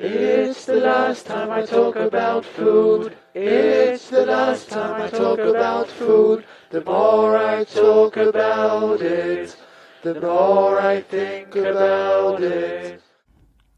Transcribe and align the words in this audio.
It's 0.00 0.64
the 0.66 0.76
last 0.76 1.26
time 1.26 1.50
I 1.50 1.66
talk 1.66 1.96
about 1.96 2.44
food. 2.44 3.16
It's 3.34 4.08
the 4.10 4.24
last 4.24 4.70
time 4.70 5.02
I 5.02 5.08
talk 5.08 5.40
about 5.40 5.88
food. 5.88 6.44
The 6.70 6.84
more 6.84 7.36
I 7.36 7.64
talk 7.64 8.16
about 8.16 9.00
it, 9.00 9.56
the 10.04 10.14
more 10.20 10.78
I 10.80 11.02
think 11.02 11.56
about 11.56 12.40
it. 12.40 13.00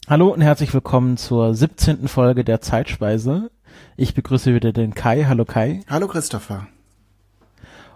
Hallo 0.09 0.29
und 0.29 0.43
herzlich 0.43 0.75
willkommen 0.75 1.17
zur 1.17 1.55
17. 1.55 2.07
Folge 2.07 2.45
der 2.45 2.61
Zeitspeise. 2.61 3.51
Ich 3.97 4.13
begrüße 4.13 4.55
wieder 4.55 4.75
den 4.75 4.93
Kai. 4.93 5.25
Hallo 5.25 5.47
Kai. 5.47 5.81
Hallo 5.89 6.07
Christopher. 6.07 6.67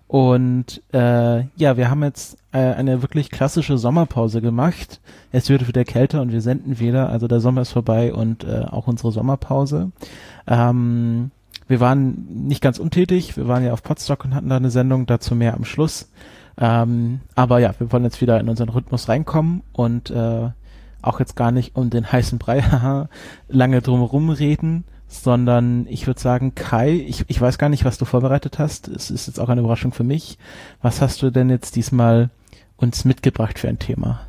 Und 0.07 0.83
äh, 0.93 1.45
ja, 1.57 1.77
wir 1.77 1.91
haben 1.91 2.03
jetzt 2.03 2.37
äh, 2.53 2.59
eine 2.59 3.03
wirklich 3.03 3.31
klassische 3.31 3.79
Sommerpause 3.79 4.41
gemacht. 4.41 5.01
Es 5.33 5.49
wird 5.49 5.67
wieder 5.67 5.85
kälter 5.85 6.21
und 6.21 6.33
wir 6.33 6.41
senden 6.41 6.79
wieder. 6.79 7.09
Also 7.09 7.27
der 7.27 7.41
Sommer 7.41 7.63
ist 7.63 7.73
vorbei 7.73 8.13
und 8.13 8.45
äh, 8.45 8.65
auch 8.71 8.87
unsere 8.87 9.13
Sommerpause. 9.13 9.91
Ähm, 10.47 11.31
wir 11.67 11.81
waren 11.81 12.47
nicht 12.47 12.61
ganz 12.61 12.79
untätig. 12.79 13.37
Wir 13.37 13.49
waren 13.49 13.65
ja 13.65 13.73
auf 13.73 13.83
Potsdok 13.83 14.25
und 14.25 14.35
hatten 14.35 14.51
da 14.51 14.57
eine 14.57 14.71
Sendung. 14.71 15.07
Dazu 15.07 15.35
mehr 15.35 15.55
am 15.55 15.65
Schluss. 15.65 16.11
Ähm, 16.59 17.21
aber 17.35 17.59
ja, 17.59 17.75
wir 17.79 17.91
wollen 17.91 18.05
jetzt 18.05 18.21
wieder 18.21 18.39
in 18.39 18.49
unseren 18.49 18.69
Rhythmus 18.69 19.09
reinkommen 19.09 19.63
und 19.73 20.11
äh, 20.11 20.51
auch 21.03 21.21
jetzt 21.21 21.37
gar 21.37 21.51
nicht 21.51 21.77
um 21.77 21.91
den 21.91 22.11
heißen 22.11 22.39
Brei 22.39 22.63
lange 23.49 23.83
drumherum 23.83 24.31
reden, 24.31 24.85
sondern 25.07 25.87
ich 25.89 26.07
würde 26.07 26.21
sagen, 26.21 26.55
Kai, 26.55 26.93
ich, 26.93 27.25
ich 27.29 27.41
weiß 27.41 27.59
gar 27.59 27.69
nicht, 27.69 27.85
was 27.85 27.99
du 27.99 28.05
vorbereitet 28.05 28.59
hast. 28.59 28.89
Es 28.89 29.11
ist 29.11 29.27
jetzt 29.27 29.39
auch 29.39 29.49
eine 29.49 29.61
Überraschung 29.61 29.93
für 29.93 30.05
mich. 30.05 30.39
Was 30.83 31.01
hast 31.01 31.23
du 31.23 31.31
denn 31.31 31.51
jetzt 31.51 31.77
diesmal 31.77 32.31
uns 32.77 33.05
mitgebracht 33.05 33.59
für 33.59 33.69
ein 33.69 33.79
Thema? 33.79 34.21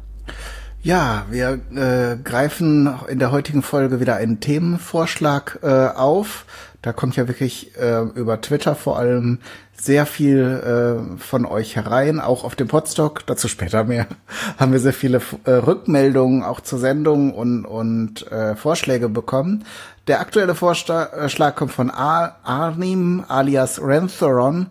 Ja, 0.86 1.26
wir 1.32 1.62
äh, 1.76 2.16
greifen 2.24 2.94
in 3.08 3.18
der 3.18 3.32
heutigen 3.32 3.64
Folge 3.64 4.00
wieder 4.00 4.18
einen 4.18 4.40
Themenvorschlag 4.40 5.58
äh, 5.64 5.88
auf. 5.88 6.46
Da 6.84 6.94
kommt 6.94 7.16
ja 7.16 7.28
wirklich 7.28 7.76
äh, 7.76 8.02
über 8.14 8.40
Twitter 8.40 8.76
vor 8.76 9.00
allem 9.00 9.40
sehr 9.74 10.06
viel 10.06 10.44
äh, 10.44 11.20
von 11.20 11.48
euch 11.48 11.76
herein, 11.76 12.20
auch 12.20 12.44
auf 12.44 12.54
dem 12.54 12.68
Podstock, 12.68 13.26
dazu 13.26 13.48
später 13.48 13.84
mehr, 13.84 14.06
haben 14.60 14.74
wir 14.74 14.80
sehr 14.80 14.94
viele 14.94 15.22
äh, 15.46 15.54
Rückmeldungen 15.54 16.44
auch 16.44 16.62
zur 16.62 16.78
Sendung 16.78 17.34
und, 17.34 17.66
und 17.66 18.32
äh, 18.32 18.56
Vorschläge 18.56 19.10
bekommen. 19.10 19.66
Der 20.06 20.20
aktuelle 20.20 20.54
Vorschlag 20.54 21.56
kommt 21.56 21.72
von 21.72 21.90
Ar 21.90 22.38
Arnim 22.44 23.26
alias 23.28 23.82
Rentheron 23.82 24.68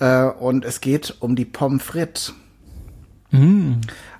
äh, 0.00 0.22
und 0.22 0.64
es 0.64 0.80
geht 0.80 1.16
um 1.20 1.36
die 1.36 1.44
Pommes 1.44 1.82
frites. 1.82 2.32
Mm. 3.32 3.74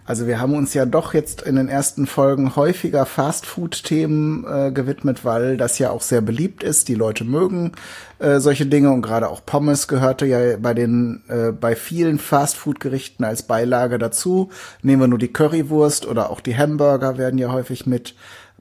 Also 0.09 0.27
wir 0.27 0.41
haben 0.41 0.55
uns 0.55 0.73
ja 0.73 0.87
doch 0.87 1.13
jetzt 1.13 1.43
in 1.43 1.57
den 1.57 1.69
ersten 1.69 2.07
Folgen 2.07 2.57
häufiger 2.57 3.05
Fastfood-Themen 3.05 4.47
äh, 4.49 4.73
gewidmet, 4.73 5.23
weil 5.23 5.59
das 5.59 5.79
ja 5.79 5.91
auch 5.91 6.01
sehr 6.01 6.23
beliebt 6.23 6.63
ist. 6.63 6.89
Die 6.89 6.95
Leute 6.95 7.25
mögen 7.25 7.73
äh, 8.19 8.41
solche 8.41 8.65
Dinge 8.65 8.91
und 8.91 9.03
gerade 9.03 9.29
auch 9.29 9.45
Pommes 9.45 9.87
gehörte 9.87 10.25
ja 10.25 10.57
bei 10.57 10.73
den 10.73 11.25
äh, 11.29 11.53
bei 11.53 11.77
vielen 11.77 12.19
Fastfood-Gerichten 12.19 13.23
als 13.23 13.43
Beilage 13.43 13.99
dazu. 13.99 14.49
Nehmen 14.81 15.03
wir 15.03 15.09
nur 15.09 15.19
die 15.19 15.31
Currywurst 15.31 16.07
oder 16.07 16.31
auch 16.31 16.41
die 16.41 16.57
Hamburger 16.57 17.19
werden 17.19 17.39
ja 17.39 17.53
häufig 17.53 17.85
mit 17.85 18.15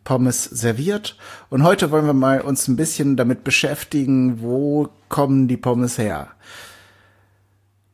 Pommes 0.04 0.44
serviert. 0.44 1.16
Und 1.50 1.64
heute 1.64 1.92
wollen 1.92 2.08
wir 2.08 2.12
mal 2.12 2.42
uns 2.42 2.68
ein 2.68 2.76
bisschen 2.76 3.16
damit 3.16 3.46
beschäftigen, 3.46 4.42
wo 4.42 4.90
kommen 5.08 5.48
die 5.48 5.56
Pommes 5.56 5.98
her. 5.98 6.28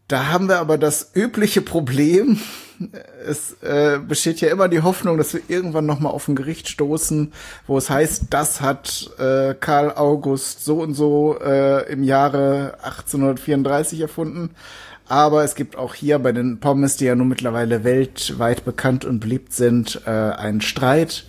Da 0.08 0.32
haben 0.32 0.48
wir 0.48 0.58
aber 0.58 0.80
das 0.80 1.12
übliche 1.14 1.62
Problem, 1.62 2.40
es 3.26 3.58
äh, 3.62 4.00
besteht 4.00 4.42
ja 4.42 4.50
immer 4.50 4.68
die 4.68 4.82
Hoffnung, 4.82 5.18
dass 5.18 5.34
wir 5.34 5.42
irgendwann 5.48 5.86
noch 5.86 6.00
mal 6.00 6.10
auf 6.10 6.28
ein 6.28 6.36
Gericht 6.36 6.70
stoßen, 6.70 7.32
wo 7.68 7.78
es 7.78 7.90
heißt, 7.90 8.26
das 8.30 8.62
hat 8.62 9.10
äh, 9.18 9.54
Karl 9.54 9.94
August 9.96 10.66
so 10.66 10.82
und 10.82 10.94
so 10.94 11.38
äh, 11.40 11.92
im 11.92 12.04
Jahre 12.04 12.78
1834 12.82 14.02
erfunden. 14.02 14.52
Aber 15.08 15.44
es 15.44 15.56
gibt 15.56 15.76
auch 15.76 15.94
hier 15.94 16.18
bei 16.20 16.32
den 16.32 16.60
Pommes, 16.60 16.98
die 16.98 17.06
ja 17.06 17.16
nun 17.16 17.28
mittlerweile 17.28 17.84
weltweit 17.84 18.64
bekannt 18.64 19.06
und 19.06 19.20
beliebt 19.20 19.54
sind, 19.54 20.02
äh, 20.06 20.10
einen 20.10 20.62
Streit. 20.62 21.26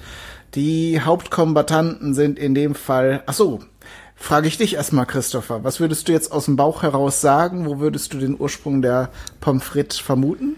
Die 0.55 1.01
Hauptkombatanten 1.01 2.15
sind 2.15 2.39
in 2.39 2.55
dem 2.55 2.77
Fall, 2.77 3.25
ach 3.27 3.35
so, 3.35 3.61
frage 4.15 4.47
ich 4.47 4.57
dich 4.57 4.75
erstmal, 4.75 5.07
Christopher, 5.07 5.65
was 5.65 5.81
würdest 5.81 6.09
du 6.09 6.13
jetzt 6.13 6.31
aus 6.31 6.45
dem 6.45 6.55
Bauch 6.55 6.83
heraus 6.83 7.21
sagen? 7.21 7.67
Wo 7.67 7.81
würdest 7.81 8.15
du 8.15 8.19
den 8.19 8.39
Ursprung 8.39 8.81
der 8.81 9.11
Pommes 9.41 9.65
frites 9.65 9.99
vermuten? 9.99 10.57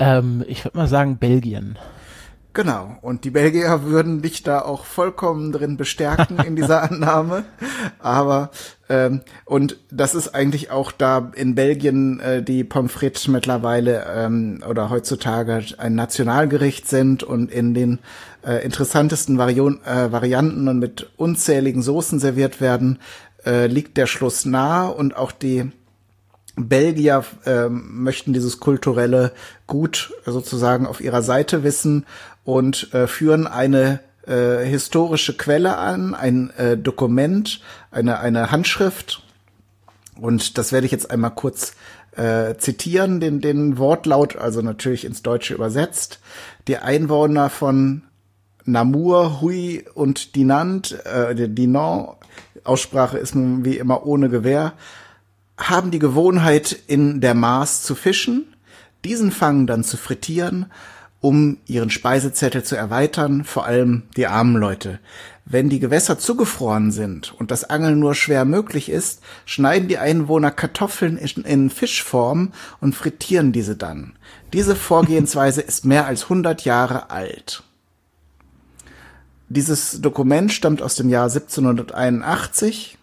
Ähm, 0.00 0.44
ich 0.48 0.64
würde 0.64 0.78
mal 0.78 0.88
sagen 0.88 1.18
Belgien. 1.18 1.78
Genau. 2.52 2.96
Und 3.00 3.24
die 3.24 3.30
Belgier 3.30 3.84
würden 3.84 4.22
dich 4.22 4.42
da 4.42 4.62
auch 4.62 4.84
vollkommen 4.84 5.52
drin 5.52 5.76
bestärken 5.76 6.38
in 6.40 6.56
dieser 6.56 6.82
Annahme. 6.90 7.44
Aber 8.00 8.50
ähm, 8.88 9.20
und 9.44 9.76
das 9.90 10.16
ist 10.16 10.34
eigentlich 10.34 10.72
auch 10.72 10.90
da 10.90 11.30
in 11.36 11.54
Belgien 11.54 12.18
äh, 12.18 12.42
die 12.42 12.64
Pommes 12.64 12.90
frites 12.90 13.28
mittlerweile 13.28 14.04
ähm, 14.12 14.64
oder 14.68 14.90
heutzutage 14.90 15.62
ein 15.78 15.94
Nationalgericht 15.94 16.88
sind 16.88 17.22
und 17.22 17.52
in 17.52 17.72
den 17.72 18.00
äh, 18.44 18.64
interessantesten 18.64 19.38
Varion, 19.38 19.80
äh, 19.84 20.10
Varianten 20.10 20.66
und 20.66 20.80
mit 20.80 21.10
unzähligen 21.16 21.82
Soßen 21.82 22.18
serviert 22.18 22.60
werden, 22.60 22.98
äh, 23.46 23.68
liegt 23.68 23.96
der 23.96 24.06
Schluss 24.06 24.44
nahe 24.44 24.92
und 24.92 25.16
auch 25.16 25.30
die 25.30 25.70
Belgier 26.68 27.24
äh, 27.44 27.68
möchten 27.68 28.32
dieses 28.32 28.60
kulturelle 28.60 29.32
Gut 29.66 30.12
sozusagen 30.26 30.86
auf 30.86 31.00
ihrer 31.00 31.22
Seite 31.22 31.62
wissen 31.62 32.06
und 32.44 32.92
äh, 32.94 33.06
führen 33.06 33.46
eine 33.46 34.00
äh, 34.26 34.64
historische 34.64 35.36
Quelle 35.36 35.76
an, 35.76 36.14
ein 36.14 36.50
äh, 36.50 36.76
Dokument, 36.76 37.60
eine, 37.90 38.20
eine 38.20 38.50
Handschrift. 38.50 39.22
Und 40.20 40.58
das 40.58 40.72
werde 40.72 40.86
ich 40.86 40.92
jetzt 40.92 41.10
einmal 41.10 41.34
kurz 41.34 41.72
äh, 42.16 42.56
zitieren, 42.56 43.20
den, 43.20 43.40
den 43.40 43.78
Wortlaut, 43.78 44.36
also 44.36 44.60
natürlich 44.60 45.04
ins 45.04 45.22
Deutsche 45.22 45.54
übersetzt. 45.54 46.20
Die 46.68 46.76
Einwohner 46.76 47.48
von 47.48 48.02
Namur, 48.64 49.40
Hui 49.40 49.84
und 49.94 50.36
Dinant, 50.36 51.04
äh, 51.06 51.34
Dinant, 51.48 52.16
Aussprache 52.64 53.18
ist 53.18 53.34
nun 53.34 53.64
wie 53.64 53.78
immer 53.78 54.06
ohne 54.06 54.28
Gewehr, 54.28 54.74
haben 55.60 55.90
die 55.90 55.98
Gewohnheit, 55.98 56.76
in 56.86 57.20
der 57.20 57.34
Maß 57.34 57.82
zu 57.82 57.94
fischen, 57.94 58.54
diesen 59.04 59.30
Fang 59.30 59.66
dann 59.66 59.84
zu 59.84 59.96
frittieren, 59.96 60.66
um 61.20 61.58
ihren 61.66 61.90
Speisezettel 61.90 62.62
zu 62.62 62.76
erweitern, 62.76 63.44
vor 63.44 63.66
allem 63.66 64.04
die 64.16 64.26
armen 64.26 64.56
Leute. 64.56 64.98
Wenn 65.44 65.68
die 65.68 65.80
Gewässer 65.80 66.18
zugefroren 66.18 66.92
sind 66.92 67.34
und 67.38 67.50
das 67.50 67.64
Angeln 67.64 67.98
nur 67.98 68.14
schwer 68.14 68.44
möglich 68.44 68.88
ist, 68.88 69.20
schneiden 69.44 69.88
die 69.88 69.98
Einwohner 69.98 70.50
Kartoffeln 70.50 71.16
in, 71.18 71.44
in 71.44 71.70
Fischform 71.70 72.52
und 72.80 72.94
frittieren 72.94 73.52
diese 73.52 73.76
dann. 73.76 74.12
Diese 74.52 74.76
Vorgehensweise 74.76 75.60
ist 75.60 75.84
mehr 75.84 76.06
als 76.06 76.24
100 76.24 76.64
Jahre 76.64 77.10
alt. 77.10 77.64
Dieses 79.48 80.00
Dokument 80.00 80.52
stammt 80.52 80.80
aus 80.80 80.94
dem 80.94 81.08
Jahr 81.08 81.24
1781 81.24 82.96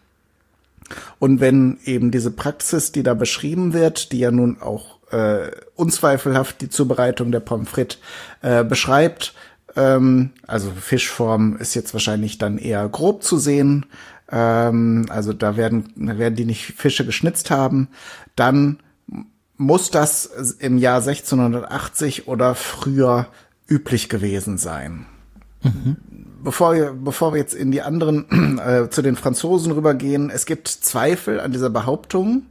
und 1.20 1.40
wenn 1.40 1.78
eben 1.86 2.12
diese 2.12 2.32
Praxis, 2.32 2.92
die 2.92 3.04
da 3.04 3.14
beschrieben 3.14 3.74
wird, 3.74 4.12
die 4.12 4.20
ja 4.20 4.32
nun 4.32 4.62
auch 4.62 4.98
äh, 5.12 5.52
unzweifelhaft 5.76 6.62
die 6.62 6.70
Zubereitung 6.70 7.32
der 7.32 7.40
Pommes 7.40 7.70
frites 7.70 8.00
äh, 8.42 8.64
beschreibt, 8.64 9.34
ähm, 9.76 10.32
also 10.46 10.72
Fischform 10.72 11.58
ist 11.58 11.76
jetzt 11.76 11.94
wahrscheinlich 11.94 12.38
dann 12.38 12.58
eher 12.58 12.88
grob 12.90 13.24
zu 13.24 13.38
sehen, 13.38 13.86
ähm, 14.32 15.06
also 15.10 15.34
da 15.34 15.58
werden, 15.58 15.94
da 15.96 16.18
werden 16.18 16.36
die 16.36 16.46
nicht 16.46 16.74
Fische 16.78 17.06
geschnitzt 17.06 17.52
haben, 17.52 17.90
dann 18.36 18.80
muss 19.56 19.90
das 19.90 20.26
im 20.60 20.78
Jahr 20.78 21.02
1680 21.02 22.28
oder 22.28 22.54
früher 22.54 23.28
üblich 23.68 24.08
gewesen 24.08 24.58
sein. 24.58 25.06
Mhm 25.64 25.98
bevor 26.48 26.76
wir, 26.76 26.94
bevor 26.94 27.34
wir 27.34 27.40
jetzt 27.40 27.54
in 27.54 27.72
die 27.72 27.82
anderen, 27.82 28.58
äh, 28.66 28.90
zu 28.90 29.02
den 29.02 29.18
Franzosen 29.18 29.74
rübergehen, 29.74 30.30
es 30.30 30.46
gibt 30.46 30.70
Zweifel 30.70 31.42
an 31.42 31.52
dieser 31.52 31.70
Behauptung. 31.70 32.44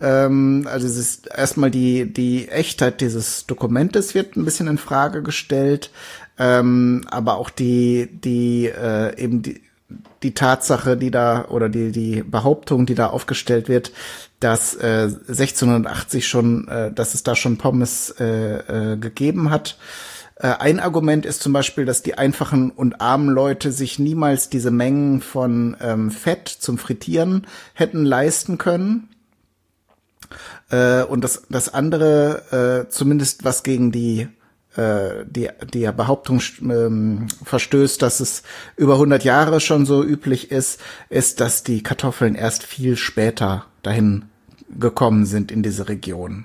Ähm, 0.00 0.66
also 0.68 0.84
es 0.84 0.96
ist 0.96 1.28
erstmal 1.28 1.70
die, 1.70 2.12
die 2.12 2.48
Echtheit 2.48 3.00
dieses 3.00 3.46
Dokumentes 3.46 4.16
wird 4.16 4.34
ein 4.34 4.44
bisschen 4.44 4.66
in 4.66 4.78
Frage 4.78 5.22
gestellt, 5.22 5.92
ähm, 6.40 7.04
aber 7.08 7.36
auch 7.36 7.48
die, 7.48 8.08
die, 8.10 8.66
äh, 8.66 9.16
eben 9.16 9.42
die, 9.42 9.62
die 10.24 10.34
Tatsache, 10.34 10.96
die 10.96 11.12
da 11.12 11.44
oder 11.48 11.68
die 11.68 11.92
die 11.92 12.24
Behauptung, 12.24 12.84
die 12.84 12.96
da 12.96 13.06
aufgestellt 13.06 13.68
wird, 13.68 13.92
dass 14.40 14.74
äh, 14.74 15.08
1680 15.28 16.26
schon, 16.26 16.66
äh, 16.66 16.90
dass 16.92 17.14
es 17.14 17.22
da 17.22 17.36
schon 17.36 17.58
Pommes 17.58 18.12
äh, 18.18 18.94
äh, 18.94 18.96
gegeben 18.96 19.50
hat, 19.50 19.78
ein 20.38 20.80
Argument 20.80 21.24
ist 21.24 21.42
zum 21.42 21.54
Beispiel, 21.54 21.86
dass 21.86 22.02
die 22.02 22.18
einfachen 22.18 22.70
und 22.70 23.00
armen 23.00 23.30
Leute 23.30 23.72
sich 23.72 23.98
niemals 23.98 24.50
diese 24.50 24.70
Mengen 24.70 25.22
von 25.22 25.76
ähm, 25.80 26.10
Fett 26.10 26.48
zum 26.48 26.76
Frittieren 26.76 27.46
hätten 27.72 28.04
leisten 28.04 28.58
können. 28.58 29.08
Äh, 30.70 31.04
und 31.04 31.22
das, 31.22 31.44
das 31.48 31.72
andere, 31.72 32.86
äh, 32.86 32.90
zumindest 32.90 33.44
was 33.44 33.62
gegen 33.62 33.92
die 33.92 34.28
äh, 34.76 35.24
die, 35.26 35.48
die 35.72 35.90
Behauptung 35.96 36.42
ähm, 36.60 37.28
verstößt, 37.44 38.02
dass 38.02 38.20
es 38.20 38.42
über 38.76 38.94
100 38.94 39.24
Jahre 39.24 39.60
schon 39.60 39.86
so 39.86 40.04
üblich 40.04 40.50
ist, 40.50 40.80
ist, 41.08 41.40
dass 41.40 41.62
die 41.62 41.82
Kartoffeln 41.82 42.34
erst 42.34 42.62
viel 42.62 42.96
später 42.96 43.64
dahin 43.82 44.26
gekommen 44.68 45.24
sind 45.24 45.50
in 45.50 45.62
diese 45.62 45.88
Region. 45.88 46.44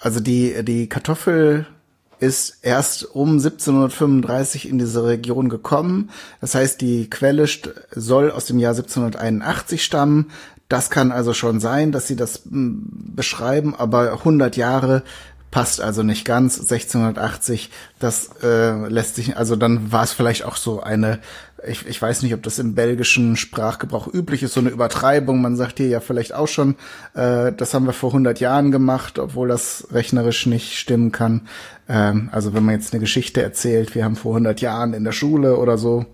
Also 0.00 0.20
die, 0.20 0.64
die 0.64 0.88
Kartoffel 0.88 1.66
ist 2.20 2.58
erst 2.62 3.04
um 3.14 3.32
1735 3.32 4.68
in 4.68 4.78
diese 4.78 5.04
Region 5.04 5.48
gekommen. 5.48 6.10
Das 6.40 6.54
heißt, 6.54 6.80
die 6.80 7.08
Quelle 7.10 7.46
soll 7.90 8.30
aus 8.30 8.46
dem 8.46 8.58
Jahr 8.58 8.72
1781 8.72 9.84
stammen. 9.84 10.30
Das 10.68 10.90
kann 10.90 11.12
also 11.12 11.32
schon 11.32 11.60
sein, 11.60 11.92
dass 11.92 12.06
sie 12.06 12.16
das 12.16 12.42
hm, 12.44 12.86
beschreiben, 13.14 13.74
aber 13.74 14.12
100 14.12 14.56
Jahre 14.56 15.02
passt 15.50 15.80
also 15.80 16.02
nicht 16.02 16.24
ganz. 16.24 16.58
1680, 16.60 17.70
das 17.98 18.30
äh, 18.42 18.86
lässt 18.88 19.14
sich, 19.14 19.36
also 19.36 19.56
dann 19.56 19.92
war 19.92 20.04
es 20.04 20.12
vielleicht 20.12 20.44
auch 20.44 20.56
so 20.56 20.82
eine, 20.82 21.20
ich, 21.66 21.86
ich 21.86 22.00
weiß 22.00 22.22
nicht, 22.22 22.34
ob 22.34 22.42
das 22.42 22.58
im 22.58 22.74
belgischen 22.74 23.36
Sprachgebrauch 23.36 24.12
üblich 24.12 24.42
ist, 24.42 24.54
so 24.54 24.60
eine 24.60 24.70
Übertreibung. 24.70 25.40
Man 25.40 25.56
sagt 25.56 25.78
hier 25.78 25.88
ja 25.88 26.00
vielleicht 26.00 26.34
auch 26.34 26.48
schon, 26.48 26.76
äh, 27.14 27.52
das 27.52 27.74
haben 27.74 27.86
wir 27.86 27.92
vor 27.92 28.10
100 28.10 28.40
Jahren 28.40 28.70
gemacht, 28.70 29.18
obwohl 29.18 29.48
das 29.48 29.88
rechnerisch 29.90 30.46
nicht 30.46 30.78
stimmen 30.78 31.12
kann. 31.12 31.48
Ähm, 31.88 32.28
also 32.32 32.54
wenn 32.54 32.64
man 32.64 32.74
jetzt 32.74 32.92
eine 32.92 33.00
Geschichte 33.00 33.42
erzählt, 33.42 33.94
wir 33.94 34.04
haben 34.04 34.16
vor 34.16 34.32
100 34.32 34.60
Jahren 34.60 34.94
in 34.94 35.04
der 35.04 35.12
Schule 35.12 35.56
oder 35.56 35.78
so 35.78 36.06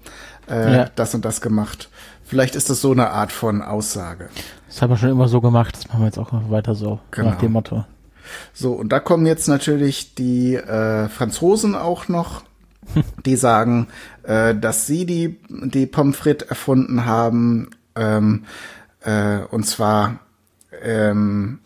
äh, 0.49 0.77
ja. 0.77 0.91
das 0.95 1.15
und 1.15 1.25
das 1.25 1.41
gemacht. 1.41 1.89
Vielleicht 2.25 2.55
ist 2.55 2.71
das 2.71 2.81
so 2.81 2.93
eine 2.93 3.11
Art 3.11 3.33
von 3.33 3.63
Aussage. 3.63 4.29
Das 4.69 4.83
haben 4.83 4.91
wir 4.91 4.97
schon 4.97 5.11
immer 5.11 5.29
so 5.29 5.41
gemacht, 5.41 5.77
das 5.77 5.89
machen 5.89 6.01
wir 6.01 6.07
jetzt 6.07 6.19
auch 6.19 6.33
weiter 6.49 6.75
so, 6.75 7.01
genau. 7.11 7.31
nach 7.31 7.39
dem 7.39 7.53
Motto. 7.53 7.85
So, 8.53 8.73
und 8.73 8.91
da 8.91 9.01
kommen 9.01 9.27
jetzt 9.27 9.49
natürlich 9.49 10.15
die 10.15 10.55
äh, 10.55 11.09
Franzosen 11.09 11.75
auch 11.75 12.09
noch, 12.09 12.43
die 13.27 13.37
sagen, 13.37 13.89
äh, 14.23 14.55
dass 14.55 14.87
sie 14.87 15.07
die, 15.07 15.41
die 15.49 15.87
Pommes 15.87 16.17
frites 16.17 16.49
erfunden 16.49 17.07
haben, 17.07 17.71
ähm, 17.97 18.45
äh, 19.03 19.39
und 19.51 19.67
zwar 19.67 20.21
ähm, 20.83 21.61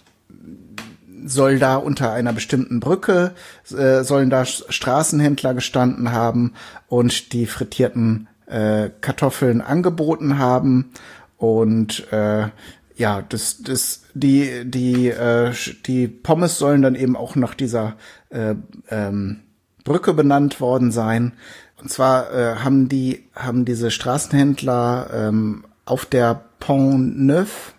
soll 1.25 1.59
da 1.59 1.77
unter 1.77 2.13
einer 2.13 2.33
bestimmten 2.33 2.81
Brücke, 2.81 3.33
äh, 3.71 4.03
sollen 4.03 4.31
da 4.31 4.45
Straßenhändler 4.45 5.55
gestanden 5.55 6.13
haben 6.13 6.55
und 6.89 7.33
die 7.33 7.47
frittierten 7.47 8.29
äh, 8.47 8.91
Kartoffeln 9.01 9.61
angeboten 9.61 10.39
haben. 10.39 10.91
Und 11.37 12.11
äh, 12.13 12.49
ja, 12.97 13.23
das, 13.23 13.63
das, 13.63 14.03
die, 14.15 14.65
die, 14.65 15.09
äh, 15.09 15.53
die 15.87 16.09
Pommes 16.09 16.59
sollen 16.59 16.83
dann 16.83 16.95
eben 16.95 17.17
auch 17.17 17.37
nach 17.37 17.55
dieser 17.55 17.97
äh, 18.31 18.55
ähm, 18.91 19.41
Brücke 19.89 20.15
benannt 20.15 20.61
worden 20.61 20.93
sein. 20.93 21.33
Und 21.81 21.91
zwar 21.91 22.33
äh, 22.33 22.57
haben 22.57 22.89
die, 22.89 23.25
haben 23.35 23.65
diese 23.65 23.91
Straßenhändler 23.91 25.11
ähm, 25.13 25.65
auf 25.85 26.07
der 26.07 26.43
Pont 26.61 27.19
Neuf 27.19 27.75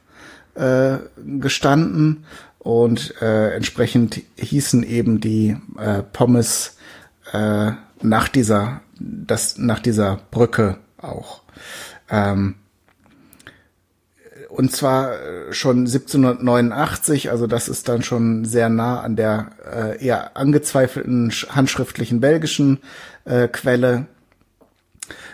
äh, 0.55 0.97
gestanden 1.39 2.25
und 2.59 3.21
äh, 3.21 3.55
entsprechend 3.55 4.21
hießen 4.37 4.83
eben 4.83 5.19
die 5.19 5.57
äh, 5.77 6.01
Pommes 6.03 6.77
äh, 7.31 7.71
nach 8.01 8.27
dieser, 8.29 8.81
das, 8.99 9.57
nach 9.57 9.79
dieser 9.79 10.19
Brücke 10.31 10.77
auch. 10.97 11.41
Ähm, 12.09 12.55
und 14.59 14.75
zwar 14.75 15.13
äh, 15.13 15.53
schon 15.53 15.85
1789, 15.85 17.31
also 17.31 17.47
das 17.47 17.69
ist 17.69 17.87
dann 17.87 18.03
schon 18.03 18.43
sehr 18.43 18.67
nah 18.67 18.99
an 18.99 19.15
der 19.15 19.51
äh, 19.73 20.05
eher 20.05 20.35
angezweifelten 20.35 21.31
handschriftlichen 21.47 22.19
belgischen 22.19 22.79
äh, 23.23 23.47
Quelle. 23.47 24.07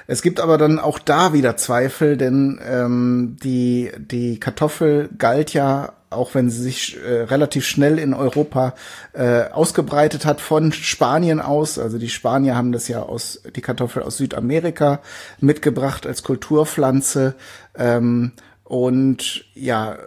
Es 0.05 0.21
gibt 0.21 0.39
aber 0.39 0.59
dann 0.59 0.77
auch 0.77 0.99
da 0.99 1.33
wieder 1.33 1.57
Zweifel, 1.57 2.17
denn 2.17 2.61
ähm, 2.63 3.37
die, 3.43 3.91
die 3.97 4.39
Kartoffel 4.39 5.09
galt 5.17 5.53
ja, 5.53 5.93
auch 6.11 6.35
wenn 6.35 6.51
sie 6.51 6.61
sich 6.61 6.95
äh, 7.03 7.23
relativ 7.23 7.65
schnell 7.65 7.97
in 7.97 8.13
Europa 8.13 8.75
äh, 9.13 9.45
ausgebreitet 9.45 10.25
hat, 10.25 10.39
von 10.39 10.71
Spanien 10.71 11.41
aus. 11.41 11.79
Also 11.79 11.97
die 11.97 12.09
Spanier 12.09 12.55
haben 12.55 12.71
das 12.71 12.87
ja 12.87 13.01
aus, 13.01 13.41
die 13.55 13.61
Kartoffel 13.61 14.03
aus 14.03 14.17
Südamerika 14.17 15.01
mitgebracht 15.39 16.05
als 16.05 16.21
Kulturpflanze. 16.21 17.33
Ähm, 17.75 18.33
und 18.65 19.45
ja, 19.53 19.97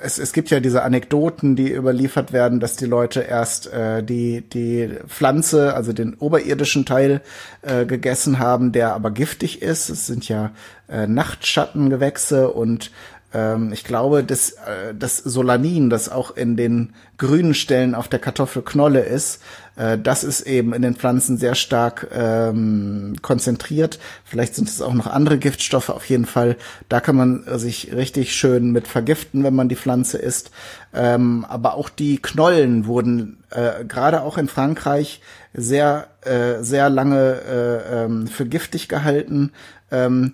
es, 0.00 0.18
es 0.18 0.32
gibt 0.32 0.50
ja 0.50 0.60
diese 0.60 0.82
Anekdoten, 0.82 1.56
die 1.56 1.72
überliefert 1.72 2.32
werden, 2.32 2.60
dass 2.60 2.76
die 2.76 2.86
Leute 2.86 3.20
erst 3.20 3.72
äh, 3.72 4.02
die, 4.02 4.42
die 4.42 4.90
Pflanze, 5.08 5.74
also 5.74 5.92
den 5.92 6.14
oberirdischen 6.14 6.84
Teil 6.84 7.22
äh, 7.62 7.86
gegessen 7.86 8.38
haben, 8.38 8.72
der 8.72 8.94
aber 8.94 9.10
giftig 9.10 9.62
ist. 9.62 9.88
Es 9.88 10.06
sind 10.06 10.28
ja 10.28 10.52
äh, 10.88 11.06
Nachtschattengewächse 11.06 12.50
und 12.50 12.90
ähm, 13.34 13.72
ich 13.72 13.84
glaube, 13.84 14.22
dass 14.22 14.52
äh, 14.52 14.94
das 14.96 15.18
Solanin, 15.18 15.90
das 15.90 16.08
auch 16.08 16.36
in 16.36 16.56
den 16.56 16.94
grünen 17.18 17.54
Stellen 17.54 17.94
auf 17.94 18.08
der 18.08 18.20
Kartoffelknolle 18.20 19.00
ist, 19.00 19.42
äh, 19.76 19.98
das 19.98 20.22
ist 20.22 20.42
eben 20.42 20.72
in 20.72 20.82
den 20.82 20.94
Pflanzen 20.94 21.36
sehr 21.36 21.56
stark 21.56 22.08
ähm, 22.14 23.16
konzentriert. 23.20 23.98
Vielleicht 24.24 24.54
sind 24.54 24.68
es 24.68 24.80
auch 24.80 24.94
noch 24.94 25.08
andere 25.08 25.38
Giftstoffe. 25.38 25.90
Auf 25.90 26.08
jeden 26.08 26.26
Fall, 26.26 26.56
da 26.88 27.00
kann 27.00 27.16
man 27.16 27.44
sich 27.58 27.92
richtig 27.92 28.34
schön 28.34 28.70
mit 28.70 28.86
vergiften, 28.86 29.42
wenn 29.42 29.54
man 29.54 29.68
die 29.68 29.76
Pflanze 29.76 30.18
isst. 30.18 30.52
Ähm, 30.94 31.44
aber 31.48 31.74
auch 31.74 31.88
die 31.88 32.22
Knollen 32.22 32.86
wurden 32.86 33.42
äh, 33.50 33.84
gerade 33.84 34.22
auch 34.22 34.38
in 34.38 34.48
Frankreich 34.48 35.20
sehr 35.52 36.08
äh, 36.24 36.62
sehr 36.62 36.88
lange 36.88 37.40
äh, 37.48 38.04
ähm, 38.04 38.26
für 38.26 38.46
giftig 38.46 38.88
gehalten. 38.88 39.52
Ähm, 39.90 40.32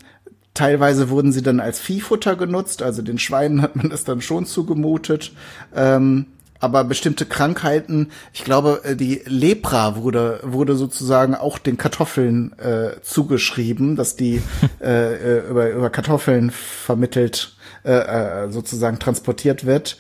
Teilweise 0.55 1.11
wurden 1.11 1.33
sie 1.33 1.43
dann 1.43 1.61
als 1.61 1.79
Viehfutter 1.79 2.37
genutzt, 2.37 2.83
also 2.83 3.03
den 3.03 3.19
Schweinen 3.19 3.63
hat 3.63 3.77
man 3.77 3.89
das 3.89 4.05
dann 4.05 4.21
schon 4.21 4.47
zugemutet. 4.47 5.33
Ähm, 5.75 6.27
aber 6.61 6.85
bestimmte 6.85 7.25
Krankheiten, 7.25 8.11
ich 8.35 8.45
glaube, 8.45 8.83
äh, 8.85 8.95
die 8.95 9.23
Lepra 9.25 9.97
wurde, 9.97 10.41
wurde 10.43 10.77
sozusagen 10.77 11.35
auch 11.35 11.59
den 11.59 11.79
Kartoffeln 11.79 12.53
äh, 12.59 13.01
zugeschrieben, 13.01 13.97
dass 13.97 14.15
die 14.15 14.43
äh, 14.81 15.15
äh, 15.15 15.49
über, 15.49 15.71
über 15.71 15.91
Kartoffeln 15.91 16.51
vermittelt, 16.51 17.57
äh, 17.83 17.93
äh, 17.93 18.51
sozusagen 18.51 18.99
transportiert 18.99 19.65
wird 19.65 19.97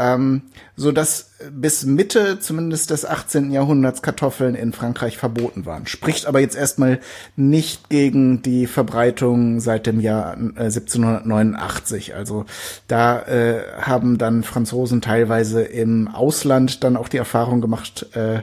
ähm, 0.00 0.42
so 0.76 0.92
dass 0.92 1.30
bis 1.52 1.84
Mitte 1.84 2.38
zumindest 2.40 2.90
des 2.90 3.04
18. 3.04 3.50
Jahrhunderts 3.50 4.02
Kartoffeln 4.02 4.54
in 4.54 4.72
Frankreich 4.72 5.18
verboten 5.18 5.66
waren. 5.66 5.86
Spricht 5.86 6.26
aber 6.26 6.40
jetzt 6.40 6.56
erstmal 6.56 7.00
nicht 7.36 7.90
gegen 7.90 8.42
die 8.42 8.66
Verbreitung 8.66 9.60
seit 9.60 9.86
dem 9.86 10.00
Jahr 10.00 10.34
äh, 10.34 10.64
1789. 10.64 12.14
Also 12.14 12.46
da 12.88 13.20
äh, 13.22 13.62
haben 13.80 14.16
dann 14.16 14.42
Franzosen 14.42 15.02
teilweise 15.02 15.62
im 15.62 16.08
Ausland 16.08 16.82
dann 16.82 16.96
auch 16.96 17.08
die 17.08 17.18
Erfahrung 17.18 17.60
gemacht, 17.60 18.06
äh, 18.14 18.40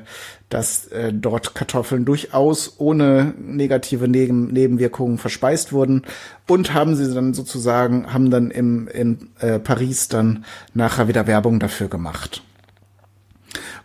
dass 0.49 0.87
äh, 0.87 1.11
dort 1.13 1.55
Kartoffeln 1.55 2.05
durchaus 2.05 2.75
ohne 2.77 3.33
negative 3.37 4.07
Neben 4.07 4.47
Nebenwirkungen 4.47 5.17
verspeist 5.17 5.73
wurden 5.73 6.03
und 6.47 6.73
haben 6.73 6.95
sie 6.95 7.13
dann 7.13 7.33
sozusagen, 7.33 8.13
haben 8.13 8.29
dann 8.31 8.51
im, 8.51 8.87
in 8.87 9.29
äh, 9.39 9.59
Paris 9.59 10.07
dann 10.07 10.45
nachher 10.73 11.07
wieder 11.07 11.27
Werbung 11.27 11.59
dafür 11.59 11.89
gemacht. 11.89 12.43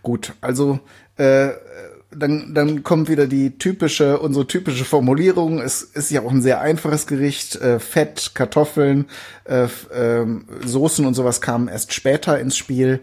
Gut, 0.03 0.35
also 0.41 0.81
äh, 1.17 1.51
dann, 2.15 2.55
dann 2.55 2.83
kommt 2.83 3.09
wieder 3.09 3.27
die 3.27 3.59
typische, 3.59 4.19
unsere 4.19 4.47
typische 4.47 4.85
Formulierung. 4.85 5.61
Es 5.61 5.83
ist 5.83 6.11
ja 6.11 6.23
auch 6.23 6.31
ein 6.31 6.43
sehr 6.43 6.61
einfaches 6.61 7.07
Gericht. 7.07 7.57
Äh, 7.57 7.79
Fett, 7.79 8.33
Kartoffeln, 8.35 9.07
äh, 9.45 9.65
äh, 9.65 10.27
Soßen 10.65 11.07
und 11.07 11.15
sowas 11.15 11.41
kamen 11.41 11.69
erst 11.69 11.93
später 11.93 12.39
ins 12.39 12.57
Spiel. 12.57 13.01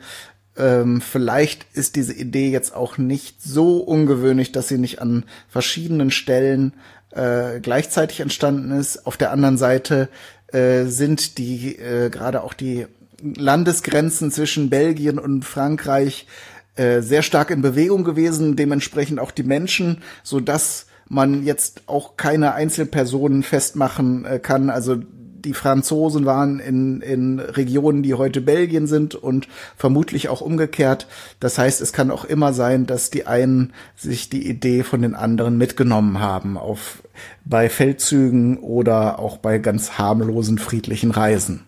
Ähm, 0.59 1.01
vielleicht 1.01 1.65
ist 1.73 1.95
diese 1.95 2.13
Idee 2.13 2.51
jetzt 2.51 2.75
auch 2.75 2.97
nicht 2.97 3.41
so 3.41 3.77
ungewöhnlich, 3.77 4.51
dass 4.51 4.67
sie 4.67 4.77
nicht 4.77 5.01
an 5.01 5.23
verschiedenen 5.47 6.11
Stellen 6.11 6.73
äh, 7.11 7.59
gleichzeitig 7.61 8.19
entstanden 8.19 8.71
ist. 8.71 9.07
Auf 9.07 9.17
der 9.17 9.31
anderen 9.31 9.57
Seite 9.57 10.09
äh, 10.47 10.85
sind 10.85 11.37
die 11.37 11.77
äh, 11.77 12.09
gerade 12.09 12.43
auch 12.43 12.53
die 12.53 12.85
Landesgrenzen 13.21 14.31
zwischen 14.31 14.69
Belgien 14.69 15.17
und 15.17 15.45
Frankreich 15.45 16.27
äh, 16.75 17.01
sehr 17.01 17.23
stark 17.23 17.51
in 17.51 17.61
Bewegung 17.61 18.03
gewesen, 18.03 18.55
dementsprechend 18.55 19.19
auch 19.19 19.31
die 19.31 19.43
Menschen, 19.43 20.01
so 20.23 20.39
dass 20.39 20.85
man 21.07 21.43
jetzt 21.43 21.83
auch 21.87 22.17
keine 22.17 22.53
Einzelpersonen 22.53 23.43
festmachen 23.43 24.25
äh, 24.25 24.39
kann. 24.39 24.69
Also 24.69 24.97
die 25.46 25.53
Franzosen 25.53 26.25
waren 26.25 26.60
in, 26.60 27.01
in 27.01 27.39
Regionen, 27.39 28.03
die 28.03 28.13
heute 28.13 28.41
Belgien 28.41 28.88
sind 28.88 29.15
und 29.15 29.48
vermutlich 29.77 30.29
auch 30.29 30.41
umgekehrt. 30.41 31.08
Das 31.39 31.58
heißt, 31.58 31.81
es 31.81 31.93
kann 31.93 32.12
auch 32.12 32.25
immer 32.25 32.53
sein, 32.53 32.86
dass 32.86 33.10
die 33.10 33.27
einen 33.27 33.74
sich 33.96 34.29
die 34.29 34.48
Idee 34.48 34.84
von 34.84 35.01
den 35.01 35.15
anderen 35.15 35.58
mitgenommen 35.58 36.19
haben 36.19 36.58
auf, 36.58 37.03
bei 37.46 37.69
Feldzügen 37.69 38.58
oder 38.58 39.19
auch 39.19 39.38
bei 39.38 39.58
ganz 39.58 39.98
harmlosen 39.98 40.58
friedlichen 40.58 41.12
Reisen. 41.12 41.65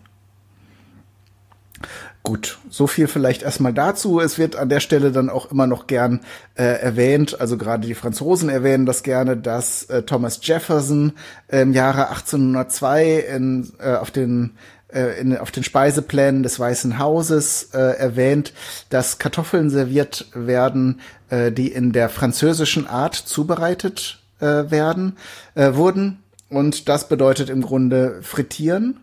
Gut, 2.24 2.58
so 2.70 2.86
viel 2.86 3.08
vielleicht 3.08 3.42
erstmal 3.42 3.72
dazu. 3.72 4.20
Es 4.20 4.38
wird 4.38 4.54
an 4.54 4.68
der 4.68 4.78
Stelle 4.78 5.10
dann 5.10 5.28
auch 5.28 5.50
immer 5.50 5.66
noch 5.66 5.88
gern 5.88 6.20
äh, 6.54 6.62
erwähnt, 6.62 7.40
also 7.40 7.56
gerade 7.56 7.86
die 7.86 7.94
Franzosen 7.94 8.48
erwähnen 8.48 8.86
das 8.86 9.02
gerne, 9.02 9.36
dass 9.36 9.84
äh, 9.84 10.02
Thomas 10.02 10.38
Jefferson 10.40 11.14
im 11.48 11.72
Jahre 11.72 12.10
1802 12.10 13.18
in, 13.34 13.72
äh, 13.80 13.94
auf 13.94 14.12
den 14.12 14.52
äh, 14.92 15.20
in, 15.20 15.36
auf 15.36 15.50
den 15.50 15.64
Speiseplänen 15.64 16.44
des 16.44 16.60
Weißen 16.60 17.00
Hauses 17.00 17.70
äh, 17.74 17.78
erwähnt, 17.78 18.52
dass 18.88 19.18
Kartoffeln 19.18 19.68
serviert 19.68 20.26
werden, 20.32 21.00
äh, 21.30 21.50
die 21.50 21.72
in 21.72 21.92
der 21.92 22.08
französischen 22.08 22.86
Art 22.86 23.16
zubereitet 23.16 24.22
äh, 24.38 24.70
werden, 24.70 25.16
äh, 25.54 25.74
wurden. 25.74 26.22
Und 26.48 26.88
das 26.88 27.08
bedeutet 27.08 27.48
im 27.50 27.62
Grunde 27.62 28.20
frittieren. 28.22 29.00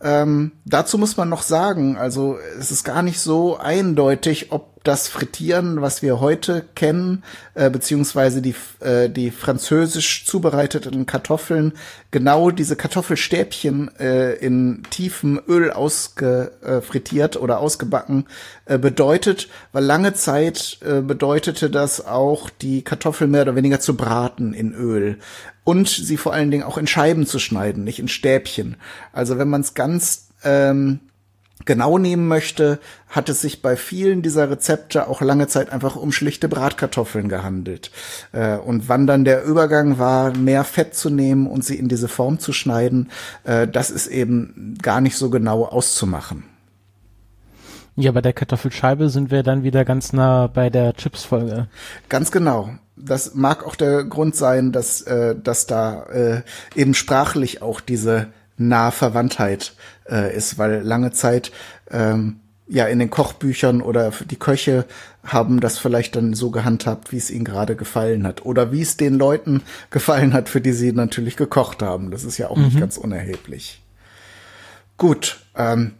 Ähm, 0.00 0.52
dazu 0.64 0.96
muss 0.96 1.16
man 1.16 1.28
noch 1.28 1.42
sagen, 1.42 1.96
also 1.96 2.38
es 2.58 2.70
ist 2.70 2.84
gar 2.84 3.02
nicht 3.02 3.20
so 3.20 3.56
eindeutig, 3.56 4.52
ob 4.52 4.77
das 4.88 5.06
Frittieren, 5.06 5.82
was 5.82 6.00
wir 6.00 6.18
heute 6.18 6.64
kennen, 6.74 7.22
äh, 7.54 7.68
beziehungsweise 7.68 8.40
die, 8.40 8.54
äh, 8.80 9.10
die 9.10 9.30
französisch 9.30 10.24
zubereiteten 10.24 11.04
Kartoffeln, 11.04 11.74
genau 12.10 12.50
diese 12.50 12.74
Kartoffelstäbchen 12.74 13.90
äh, 13.98 14.32
in 14.36 14.82
tiefem 14.88 15.42
Öl 15.46 15.70
ausgefrittiert 15.70 17.36
äh, 17.36 17.38
oder 17.38 17.58
ausgebacken 17.60 18.28
äh, 18.64 18.78
bedeutet, 18.78 19.48
weil 19.72 19.84
lange 19.84 20.14
Zeit 20.14 20.78
äh, 20.80 21.02
bedeutete 21.02 21.68
das 21.68 22.06
auch, 22.06 22.48
die 22.48 22.80
Kartoffel 22.80 23.28
mehr 23.28 23.42
oder 23.42 23.56
weniger 23.56 23.80
zu 23.80 23.94
braten 23.94 24.54
in 24.54 24.72
Öl 24.72 25.18
und 25.64 25.88
sie 25.88 26.16
vor 26.16 26.32
allen 26.32 26.50
Dingen 26.50 26.62
auch 26.62 26.78
in 26.78 26.86
Scheiben 26.86 27.26
zu 27.26 27.38
schneiden, 27.38 27.84
nicht 27.84 27.98
in 27.98 28.08
Stäbchen. 28.08 28.76
Also 29.12 29.36
wenn 29.36 29.50
man 29.50 29.60
es 29.60 29.74
ganz 29.74 30.28
ähm, 30.44 31.00
genau 31.64 31.98
nehmen 31.98 32.28
möchte, 32.28 32.78
hat 33.08 33.28
es 33.28 33.40
sich 33.40 33.62
bei 33.62 33.76
vielen 33.76 34.22
dieser 34.22 34.50
Rezepte 34.50 35.08
auch 35.08 35.20
lange 35.20 35.46
Zeit 35.46 35.70
einfach 35.70 35.96
um 35.96 36.12
schlichte 36.12 36.48
Bratkartoffeln 36.48 37.28
gehandelt. 37.28 37.90
Äh, 38.32 38.56
und 38.56 38.88
wann 38.88 39.06
dann 39.06 39.24
der 39.24 39.44
Übergang 39.44 39.98
war, 39.98 40.36
mehr 40.36 40.64
Fett 40.64 40.94
zu 40.94 41.10
nehmen 41.10 41.46
und 41.46 41.64
sie 41.64 41.76
in 41.76 41.88
diese 41.88 42.08
Form 42.08 42.38
zu 42.38 42.52
schneiden, 42.52 43.10
äh, 43.44 43.66
das 43.66 43.90
ist 43.90 44.06
eben 44.06 44.76
gar 44.82 45.00
nicht 45.00 45.16
so 45.16 45.30
genau 45.30 45.64
auszumachen. 45.64 46.44
Ja, 47.96 48.12
bei 48.12 48.20
der 48.20 48.32
Kartoffelscheibe 48.32 49.08
sind 49.08 49.32
wir 49.32 49.42
dann 49.42 49.64
wieder 49.64 49.84
ganz 49.84 50.12
nah 50.12 50.46
bei 50.46 50.70
der 50.70 50.94
Chips-Folge. 50.94 51.66
Ganz 52.08 52.30
genau 52.30 52.70
das 53.00 53.34
mag 53.34 53.64
auch 53.64 53.76
der 53.76 54.02
Grund 54.02 54.34
sein, 54.34 54.72
dass, 54.72 55.02
äh, 55.02 55.36
dass 55.40 55.66
da 55.66 56.42
eben 56.74 56.94
sprachlich 56.94 57.62
auch 57.62 57.80
diese 57.80 58.26
Nahverwandtheit 58.58 59.74
äh, 60.10 60.36
ist, 60.36 60.58
weil 60.58 60.82
lange 60.82 61.12
Zeit 61.12 61.52
ähm, 61.90 62.40
ja 62.66 62.86
in 62.86 62.98
den 62.98 63.10
Kochbüchern 63.10 63.80
oder 63.80 64.12
die 64.30 64.36
Köche 64.36 64.84
haben 65.24 65.60
das 65.60 65.78
vielleicht 65.78 66.16
dann 66.16 66.34
so 66.34 66.50
gehandhabt, 66.50 67.12
wie 67.12 67.16
es 67.16 67.30
ihnen 67.30 67.44
gerade 67.44 67.76
gefallen 67.76 68.26
hat 68.26 68.44
oder 68.44 68.72
wie 68.72 68.82
es 68.82 68.96
den 68.96 69.14
Leuten 69.14 69.62
gefallen 69.90 70.32
hat, 70.32 70.48
für 70.48 70.60
die 70.60 70.72
sie 70.72 70.92
natürlich 70.92 71.36
gekocht 71.36 71.82
haben. 71.82 72.10
Das 72.10 72.24
ist 72.24 72.38
ja 72.38 72.48
auch 72.48 72.56
mhm. 72.56 72.64
nicht 72.64 72.80
ganz 72.80 72.96
unerheblich. 72.98 73.82
Gut, 74.96 75.40
ähm, 75.56 75.92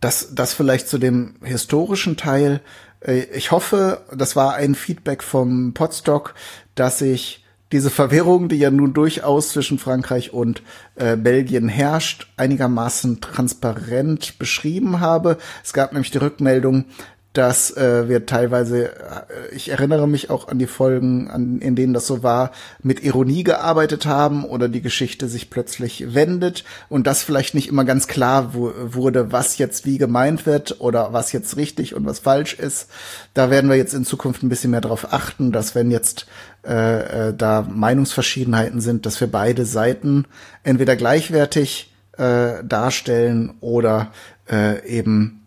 das, 0.00 0.34
das 0.34 0.52
vielleicht 0.52 0.88
zu 0.88 0.98
dem 0.98 1.36
historischen 1.42 2.16
Teil. 2.16 2.60
Äh, 3.00 3.24
ich 3.34 3.50
hoffe, 3.50 4.02
das 4.14 4.36
war 4.36 4.54
ein 4.54 4.74
Feedback 4.74 5.22
vom 5.22 5.72
Podstock, 5.72 6.34
dass 6.74 7.00
ich 7.00 7.44
diese 7.72 7.90
Verwirrung, 7.90 8.48
die 8.48 8.58
ja 8.58 8.70
nun 8.70 8.92
durchaus 8.92 9.50
zwischen 9.50 9.78
Frankreich 9.78 10.32
und 10.32 10.62
äh, 10.94 11.16
Belgien 11.16 11.68
herrscht, 11.68 12.28
einigermaßen 12.36 13.20
transparent 13.20 14.38
beschrieben 14.38 15.00
habe. 15.00 15.38
Es 15.64 15.72
gab 15.72 15.92
nämlich 15.92 16.12
die 16.12 16.18
Rückmeldung, 16.18 16.84
dass 17.36 17.76
äh, 17.76 18.08
wir 18.08 18.26
teilweise, 18.26 18.86
äh, 18.88 19.54
ich 19.54 19.68
erinnere 19.68 20.08
mich 20.08 20.30
auch 20.30 20.48
an 20.48 20.58
die 20.58 20.66
Folgen, 20.66 21.30
an, 21.30 21.58
in 21.60 21.76
denen 21.76 21.92
das 21.92 22.06
so 22.06 22.22
war, 22.22 22.52
mit 22.82 23.02
Ironie 23.04 23.44
gearbeitet 23.44 24.06
haben 24.06 24.44
oder 24.44 24.68
die 24.68 24.80
Geschichte 24.80 25.28
sich 25.28 25.50
plötzlich 25.50 26.14
wendet 26.14 26.64
und 26.88 27.06
das 27.06 27.22
vielleicht 27.22 27.54
nicht 27.54 27.68
immer 27.68 27.84
ganz 27.84 28.06
klar 28.06 28.54
wurde, 28.54 29.32
was 29.32 29.58
jetzt 29.58 29.84
wie 29.84 29.98
gemeint 29.98 30.46
wird 30.46 30.80
oder 30.80 31.12
was 31.12 31.32
jetzt 31.32 31.56
richtig 31.56 31.94
und 31.94 32.06
was 32.06 32.20
falsch 32.20 32.54
ist. 32.54 32.88
Da 33.34 33.50
werden 33.50 33.68
wir 33.68 33.76
jetzt 33.76 33.94
in 33.94 34.04
Zukunft 34.04 34.42
ein 34.42 34.48
bisschen 34.48 34.70
mehr 34.70 34.80
darauf 34.80 35.12
achten, 35.12 35.52
dass 35.52 35.74
wenn 35.74 35.90
jetzt 35.90 36.26
äh, 36.66 37.28
äh, 37.28 37.34
da 37.34 37.66
Meinungsverschiedenheiten 37.68 38.80
sind, 38.80 39.06
dass 39.06 39.20
wir 39.20 39.28
beide 39.28 39.64
Seiten 39.66 40.24
entweder 40.62 40.96
gleichwertig 40.96 41.92
äh, 42.16 42.64
darstellen 42.64 43.54
oder 43.60 44.10
äh, 44.50 44.86
eben 44.88 45.45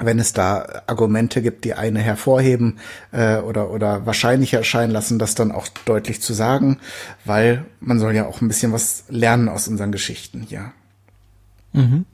wenn 0.00 0.18
es 0.18 0.32
da 0.32 0.82
Argumente 0.86 1.42
gibt, 1.42 1.64
die 1.64 1.74
eine 1.74 2.00
hervorheben 2.00 2.78
äh, 3.12 3.38
oder, 3.38 3.70
oder 3.70 4.06
wahrscheinlicher 4.06 4.58
erscheinen 4.58 4.92
lassen, 4.92 5.18
das 5.18 5.34
dann 5.34 5.52
auch 5.52 5.68
deutlich 5.84 6.20
zu 6.20 6.32
sagen, 6.32 6.78
weil 7.24 7.64
man 7.80 7.98
soll 7.98 8.14
ja 8.14 8.26
auch 8.26 8.40
ein 8.40 8.48
bisschen 8.48 8.72
was 8.72 9.04
lernen 9.08 9.48
aus 9.48 9.68
unseren 9.68 9.92
Geschichten 9.92 10.42
hier. 10.48 10.72
Mhm. 11.72 12.06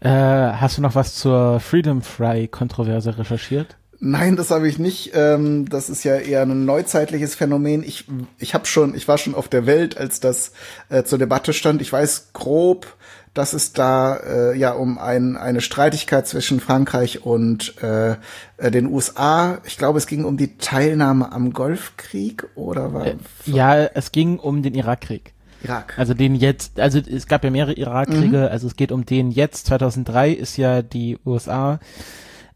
Äh, 0.00 0.08
hast 0.10 0.78
du 0.78 0.82
noch 0.82 0.94
was 0.94 1.14
zur 1.14 1.60
Freedom 1.60 2.02
Fry 2.02 2.48
Kontroverse 2.48 3.18
recherchiert? 3.18 3.76
Nein, 4.00 4.36
das 4.36 4.52
habe 4.52 4.68
ich 4.68 4.78
nicht. 4.78 5.10
Ähm, 5.14 5.68
das 5.68 5.90
ist 5.90 6.04
ja 6.04 6.16
eher 6.16 6.42
ein 6.42 6.64
neuzeitliches 6.64 7.34
Phänomen. 7.34 7.82
Ich, 7.82 8.04
ich 8.38 8.54
habe 8.54 8.66
schon, 8.66 8.94
ich 8.94 9.08
war 9.08 9.18
schon 9.18 9.34
auf 9.34 9.48
der 9.48 9.66
Welt, 9.66 9.96
als 9.96 10.20
das 10.20 10.52
äh, 10.88 11.02
zur 11.02 11.18
Debatte 11.18 11.52
stand. 11.52 11.82
Ich 11.82 11.92
weiß 11.92 12.32
grob, 12.32 12.96
dass 13.34 13.52
es 13.52 13.72
da 13.72 14.16
äh, 14.16 14.56
ja 14.56 14.72
um 14.72 14.98
ein, 14.98 15.36
eine 15.36 15.60
Streitigkeit 15.60 16.26
zwischen 16.26 16.60
Frankreich 16.60 17.24
und 17.24 17.82
äh, 17.82 18.16
äh 18.56 18.70
den 18.70 18.86
USA, 18.86 19.58
ich 19.64 19.78
glaube, 19.78 19.98
es 19.98 20.06
ging 20.06 20.24
um 20.24 20.36
die 20.36 20.56
Teilnahme 20.58 21.32
am 21.32 21.52
Golfkrieg 21.52 22.46
oder 22.54 22.92
war? 22.92 23.06
Äh, 23.06 23.16
ja, 23.46 23.76
es 23.76 24.12
ging 24.12 24.38
um 24.38 24.62
den 24.62 24.74
Irakkrieg. 24.74 25.32
Irak. 25.62 25.98
Also 25.98 26.14
den 26.14 26.34
jetzt, 26.34 26.78
also 26.78 26.98
es 26.98 27.26
gab 27.26 27.42
ja 27.44 27.50
mehrere 27.50 27.72
Irakkriege, 27.72 28.38
mhm. 28.38 28.48
also 28.48 28.66
es 28.68 28.76
geht 28.76 28.92
um 28.92 29.04
den 29.04 29.30
jetzt. 29.30 29.66
2003 29.66 30.30
ist 30.30 30.56
ja 30.56 30.82
die 30.82 31.18
USA 31.26 31.80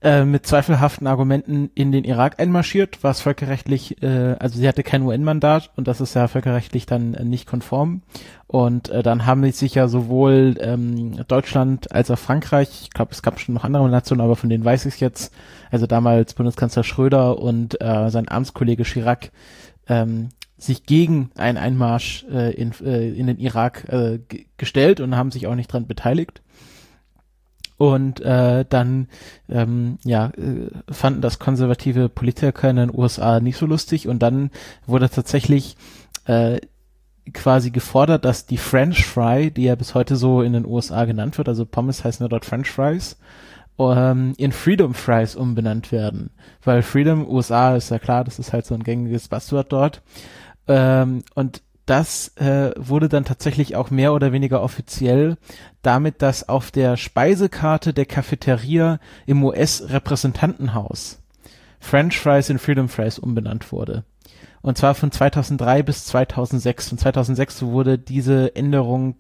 äh, 0.02 0.24
mit 0.24 0.46
zweifelhaften 0.46 1.06
Argumenten 1.06 1.70
in 1.74 1.92
den 1.92 2.04
Irak 2.04 2.40
einmarschiert, 2.40 2.98
was 3.02 3.20
völkerrechtlich, 3.20 4.02
äh, 4.02 4.36
also 4.38 4.58
sie 4.58 4.66
hatte 4.66 4.82
kein 4.82 5.02
UN-Mandat 5.02 5.70
und 5.76 5.86
das 5.86 6.00
ist 6.00 6.14
ja 6.14 6.26
völkerrechtlich 6.26 6.86
dann 6.86 7.14
äh, 7.14 7.24
nicht 7.24 7.46
konform. 7.46 8.02
Und 8.48 8.88
äh, 8.90 9.02
dann 9.02 9.26
haben 9.26 9.50
sich 9.52 9.74
ja 9.76 9.88
sowohl 9.88 10.56
ähm, 10.60 11.24
Deutschland 11.28 11.92
als 11.92 12.10
auch 12.10 12.18
Frankreich, 12.18 12.82
ich 12.82 12.90
glaube, 12.90 13.12
es 13.12 13.22
gab 13.22 13.38
schon 13.38 13.54
noch 13.54 13.64
andere 13.64 13.88
Nationen, 13.88 14.20
aber 14.20 14.36
von 14.36 14.50
denen 14.50 14.64
weiß 14.64 14.86
ich 14.86 15.00
jetzt, 15.00 15.32
also 15.70 15.86
damals 15.86 16.34
Bundeskanzler 16.34 16.84
Schröder 16.84 17.38
und 17.38 17.80
äh, 17.80 18.10
sein 18.10 18.28
Amtskollege 18.28 18.82
Chirac, 18.82 19.30
ähm, 19.88 20.30
sich 20.58 20.84
gegen 20.84 21.30
einen 21.36 21.58
Einmarsch 21.58 22.24
äh, 22.30 22.52
in, 22.54 22.72
äh, 22.84 23.08
in 23.10 23.26
den 23.26 23.38
Irak 23.38 23.84
äh, 23.88 24.20
gestellt 24.56 25.00
und 25.00 25.16
haben 25.16 25.30
sich 25.30 25.46
auch 25.46 25.54
nicht 25.54 25.72
dran 25.72 25.86
beteiligt. 25.86 26.42
Und 27.78 28.20
äh, 28.20 28.64
dann 28.68 29.08
ähm, 29.48 29.98
ja, 30.04 30.26
äh, 30.28 30.70
fanden 30.92 31.20
das 31.20 31.38
konservative 31.38 32.08
Politiker 32.08 32.70
in 32.70 32.76
den 32.76 32.96
USA 32.96 33.40
nicht 33.40 33.56
so 33.56 33.66
lustig 33.66 34.06
und 34.08 34.20
dann 34.20 34.50
wurde 34.86 35.10
tatsächlich 35.10 35.76
äh, 36.26 36.60
quasi 37.32 37.70
gefordert, 37.70 38.24
dass 38.24 38.46
die 38.46 38.58
French 38.58 39.04
Fry, 39.04 39.50
die 39.50 39.64
ja 39.64 39.74
bis 39.74 39.94
heute 39.94 40.16
so 40.16 40.42
in 40.42 40.52
den 40.52 40.66
USA 40.66 41.04
genannt 41.04 41.38
wird, 41.38 41.48
also 41.48 41.64
Pommes 41.64 42.04
heißen 42.04 42.24
ja 42.24 42.28
dort 42.28 42.44
French 42.44 42.70
Fries, 42.70 43.16
ähm, 43.78 44.34
in 44.36 44.52
Freedom 44.52 44.94
Fries 44.94 45.34
umbenannt 45.34 45.92
werden. 45.92 46.30
Weil 46.62 46.82
Freedom 46.82 47.28
USA 47.28 47.76
ist 47.76 47.90
ja 47.90 47.98
klar, 47.98 48.24
das 48.24 48.38
ist 48.38 48.52
halt 48.52 48.66
so 48.66 48.74
ein 48.74 48.84
gängiges 48.84 49.28
Buzzword 49.28 49.72
dort. 49.72 50.02
Ähm, 50.68 51.22
und 51.34 51.62
das 51.86 52.36
äh, 52.36 52.70
wurde 52.76 53.08
dann 53.08 53.24
tatsächlich 53.24 53.74
auch 53.76 53.90
mehr 53.90 54.12
oder 54.12 54.32
weniger 54.32 54.62
offiziell 54.62 55.36
damit, 55.82 56.22
dass 56.22 56.48
auf 56.48 56.70
der 56.70 56.96
Speisekarte 56.96 57.92
der 57.92 58.06
Cafeteria 58.06 59.00
im 59.26 59.42
US-Repräsentantenhaus 59.42 61.20
French 61.80 62.18
Fries 62.18 62.48
in 62.48 62.58
Freedom 62.58 62.88
Fries 62.88 63.18
umbenannt 63.18 63.72
wurde. 63.72 64.04
Und 64.60 64.78
zwar 64.78 64.94
von 64.94 65.10
2003 65.10 65.82
bis 65.82 66.04
2006. 66.06 66.90
Von 66.90 66.98
2006 66.98 67.62
wurde 67.62 67.98
diese 67.98 68.54
Änderung 68.54 69.16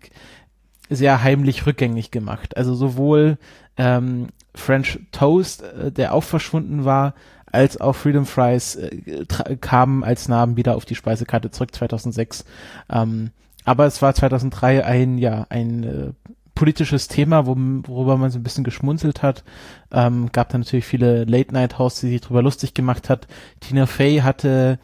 sehr 0.88 1.22
heimlich 1.22 1.66
rückgängig 1.66 2.12
gemacht. 2.12 2.56
Also 2.56 2.74
sowohl 2.74 3.38
ähm, 3.76 4.28
French 4.54 5.00
Toast, 5.10 5.62
äh, 5.62 5.90
der 5.90 6.14
auch 6.14 6.22
verschwunden 6.22 6.84
war, 6.84 7.14
als 7.52 7.80
auch 7.80 7.94
Freedom 7.94 8.26
Fries 8.26 8.76
äh, 8.76 9.24
kamen 9.60 10.04
als 10.04 10.28
Namen 10.28 10.56
wieder 10.56 10.76
auf 10.76 10.84
die 10.84 10.94
Speisekarte 10.94 11.50
zurück 11.50 11.74
2006. 11.74 12.44
Ähm, 12.90 13.30
aber 13.64 13.86
es 13.86 14.02
war 14.02 14.14
2003 14.14 14.84
ein 14.84 15.18
ja 15.18 15.46
ein 15.50 15.84
äh, 15.84 16.12
politisches 16.54 17.08
Thema, 17.08 17.46
wo, 17.46 17.56
worüber 17.56 18.16
man 18.16 18.30
so 18.30 18.38
ein 18.38 18.42
bisschen 18.42 18.64
geschmunzelt 18.64 19.22
hat. 19.22 19.44
Ähm, 19.90 20.30
gab 20.32 20.48
da 20.50 20.58
natürlich 20.58 20.84
viele 20.84 21.24
Late-Night-Hosts, 21.24 22.00
die 22.00 22.08
sich 22.08 22.20
darüber 22.20 22.42
lustig 22.42 22.74
gemacht 22.74 23.08
hat. 23.08 23.26
Tina 23.60 23.86
Fey 23.86 24.18
hatte 24.18 24.78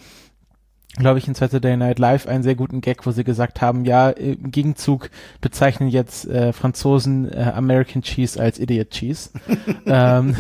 glaube 0.96 1.18
ich, 1.18 1.28
in 1.28 1.34
Saturday 1.34 1.76
Night 1.76 1.98
Live 1.98 2.26
einen 2.26 2.42
sehr 2.42 2.54
guten 2.54 2.80
Gag, 2.80 3.06
wo 3.06 3.12
sie 3.12 3.25
gesagt 3.25 3.60
haben, 3.60 3.84
ja, 3.84 4.10
im 4.10 4.50
Gegenzug 4.50 5.10
bezeichnen 5.40 5.88
jetzt 5.88 6.26
äh, 6.26 6.52
Franzosen 6.52 7.30
äh, 7.30 7.52
American 7.54 8.02
Cheese 8.02 8.40
als 8.40 8.58
Idiot 8.58 8.90
Cheese. 8.90 9.30
ähm, 9.87 10.37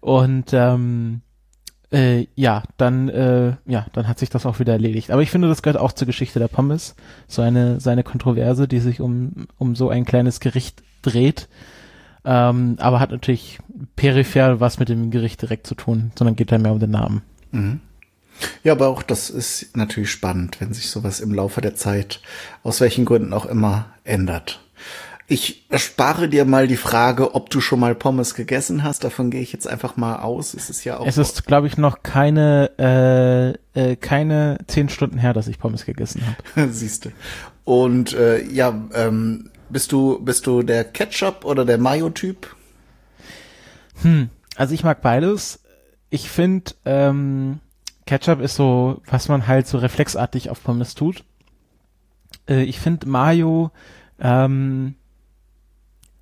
und 0.00 0.52
ähm, 0.52 1.22
äh, 1.92 2.26
ja, 2.34 2.64
dann 2.76 3.08
äh, 3.08 3.54
ja, 3.66 3.86
dann 3.92 4.08
hat 4.08 4.18
sich 4.18 4.30
das 4.30 4.46
auch 4.46 4.58
wieder 4.58 4.72
erledigt. 4.72 5.10
Aber 5.10 5.22
ich 5.22 5.30
finde, 5.30 5.48
das 5.48 5.62
gehört 5.62 5.80
auch 5.80 5.92
zur 5.92 6.06
Geschichte 6.06 6.38
der 6.38 6.48
Pommes, 6.48 6.96
so 7.28 7.42
eine 7.42 7.80
seine 7.80 8.02
Kontroverse, 8.02 8.66
die 8.66 8.80
sich 8.80 9.00
um 9.00 9.46
um 9.58 9.76
so 9.76 9.90
ein 9.90 10.04
kleines 10.04 10.40
Gericht 10.40 10.82
dreht. 11.02 11.48
Ähm, 12.24 12.76
aber 12.78 13.00
hat 13.00 13.10
natürlich 13.10 13.58
peripher 13.96 14.58
was 14.58 14.78
mit 14.78 14.88
dem 14.88 15.10
Gericht 15.10 15.42
direkt 15.42 15.66
zu 15.66 15.74
tun, 15.74 16.10
sondern 16.18 16.36
geht 16.36 16.50
da 16.50 16.58
mehr 16.58 16.72
um 16.72 16.80
den 16.80 16.90
Namen. 16.90 17.22
Mhm. 17.52 17.80
Ja, 18.64 18.72
aber 18.72 18.88
auch 18.88 19.02
das 19.02 19.30
ist 19.30 19.76
natürlich 19.76 20.10
spannend, 20.10 20.60
wenn 20.60 20.72
sich 20.72 20.90
sowas 20.90 21.20
im 21.20 21.32
Laufe 21.32 21.60
der 21.60 21.76
Zeit 21.76 22.20
aus 22.62 22.80
welchen 22.80 23.04
Gründen 23.04 23.32
auch 23.32 23.46
immer 23.46 23.86
ändert. 24.02 24.63
Ich 25.26 25.64
erspare 25.70 26.28
dir 26.28 26.44
mal 26.44 26.66
die 26.66 26.76
Frage, 26.76 27.34
ob 27.34 27.48
du 27.48 27.62
schon 27.62 27.80
mal 27.80 27.94
Pommes 27.94 28.34
gegessen 28.34 28.82
hast. 28.82 29.04
Davon 29.04 29.30
gehe 29.30 29.40
ich 29.40 29.52
jetzt 29.52 29.66
einfach 29.66 29.96
mal 29.96 30.16
aus. 30.16 30.52
Es 30.52 30.68
ist 30.68 30.84
ja 30.84 30.98
auch. 30.98 31.06
Es 31.06 31.16
ist, 31.16 31.46
glaube 31.46 31.66
ich, 31.66 31.78
noch 31.78 32.02
keine 32.02 33.58
äh, 33.74 33.92
äh, 33.92 33.96
keine 33.96 34.58
zehn 34.66 34.90
Stunden 34.90 35.16
her, 35.16 35.32
dass 35.32 35.48
ich 35.48 35.58
Pommes 35.58 35.86
gegessen 35.86 36.22
habe. 36.26 36.68
Siehste. 36.72 37.12
Und 37.64 38.12
äh, 38.12 38.44
ja, 38.44 38.78
ähm, 38.92 39.50
bist 39.70 39.92
du 39.92 40.20
bist 40.22 40.46
du 40.46 40.62
der 40.62 40.84
Ketchup 40.84 41.46
oder 41.46 41.64
der 41.64 41.78
Mayo-Typ? 41.78 42.54
Hm, 44.02 44.28
also 44.56 44.74
ich 44.74 44.84
mag 44.84 45.00
beides. 45.00 45.60
Ich 46.10 46.28
finde 46.28 46.72
ähm, 46.84 47.60
Ketchup 48.06 48.40
ist 48.40 48.56
so, 48.56 49.00
was 49.06 49.28
man 49.28 49.46
halt 49.46 49.66
so 49.66 49.78
reflexartig 49.78 50.50
auf 50.50 50.62
Pommes 50.62 50.94
tut. 50.94 51.24
Äh, 52.46 52.64
ich 52.64 52.78
finde 52.78 53.08
Mayo 53.08 53.70
ähm, 54.20 54.96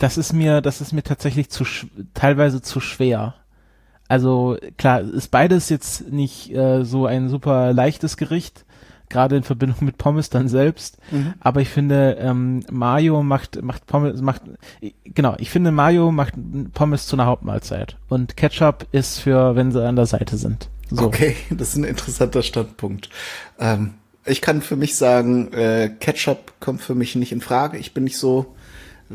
das 0.03 0.19
ist 0.19 0.33
mir, 0.33 0.61
das 0.61 0.81
ist 0.81 0.93
mir 0.93 1.05
tatsächlich 1.05 1.49
zu 1.49 1.65
teilweise 2.13 2.61
zu 2.61 2.81
schwer. 2.81 3.35
Also 4.09 4.59
klar, 4.77 5.01
ist 5.01 5.31
beides 5.31 5.69
jetzt 5.69 6.11
nicht 6.11 6.53
äh, 6.53 6.85
so 6.85 7.07
ein 7.07 7.29
super 7.29 7.73
leichtes 7.73 8.17
Gericht, 8.17 8.65
gerade 9.09 9.37
in 9.37 9.45
Verbindung 9.45 9.79
mit 9.85 9.99
Pommes 9.99 10.29
dann 10.29 10.49
selbst. 10.49 10.99
Mhm. 11.13 11.35
Aber 11.39 11.61
ich 11.61 11.69
finde, 11.69 12.17
ähm, 12.19 12.65
Mayo 12.69 13.23
macht 13.23 13.63
macht 13.63 13.87
Pommes 13.87 14.21
macht 14.21 14.43
genau. 15.05 15.37
Ich 15.39 15.51
finde 15.51 15.71
Mayo 15.71 16.11
macht 16.11 16.35
Pommes 16.75 17.07
zu 17.07 17.15
einer 17.15 17.27
Hauptmahlzeit 17.27 17.97
und 18.09 18.37
Ketchup 18.37 18.89
ist 18.91 19.21
für, 19.21 19.55
wenn 19.55 19.71
sie 19.71 19.87
an 19.87 19.95
der 19.95 20.07
Seite 20.07 20.37
sind. 20.37 20.69
So. 20.91 21.05
Okay, 21.05 21.37
das 21.51 21.69
ist 21.69 21.77
ein 21.77 21.85
interessanter 21.85 22.43
Standpunkt. 22.43 23.09
Ähm, 23.61 23.95
ich 24.25 24.41
kann 24.41 24.63
für 24.63 24.77
mich 24.77 24.97
sagen, 24.97 25.53
äh, 25.53 25.91
Ketchup 26.01 26.55
kommt 26.59 26.81
für 26.81 26.97
mich 26.97 27.15
nicht 27.15 27.31
in 27.31 27.41
Frage. 27.41 27.79
Ich 27.79 27.95
bin 27.95 28.03
nicht 28.03 28.19
so 28.19 28.55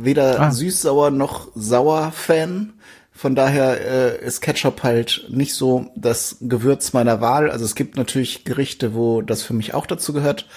weder 0.03 0.39
ah. 0.39 0.51
süß-sauer 0.51 1.11
noch 1.11 1.49
sauer-Fan. 1.55 2.73
Von 3.11 3.33
daher 3.33 3.81
äh, 3.81 4.25
ist 4.25 4.41
Ketchup 4.41 4.83
halt 4.83 5.25
nicht 5.29 5.55
so 5.55 5.87
das 5.95 6.37
Gewürz 6.39 6.93
meiner 6.93 7.19
Wahl. 7.19 7.49
Also 7.49 7.65
es 7.65 7.73
gibt 7.73 7.97
natürlich 7.97 8.43
Gerichte, 8.43 8.93
wo 8.93 9.21
das 9.21 9.41
für 9.41 9.53
mich 9.53 9.73
auch 9.73 9.87
dazu 9.87 10.13
gehört. 10.13 10.47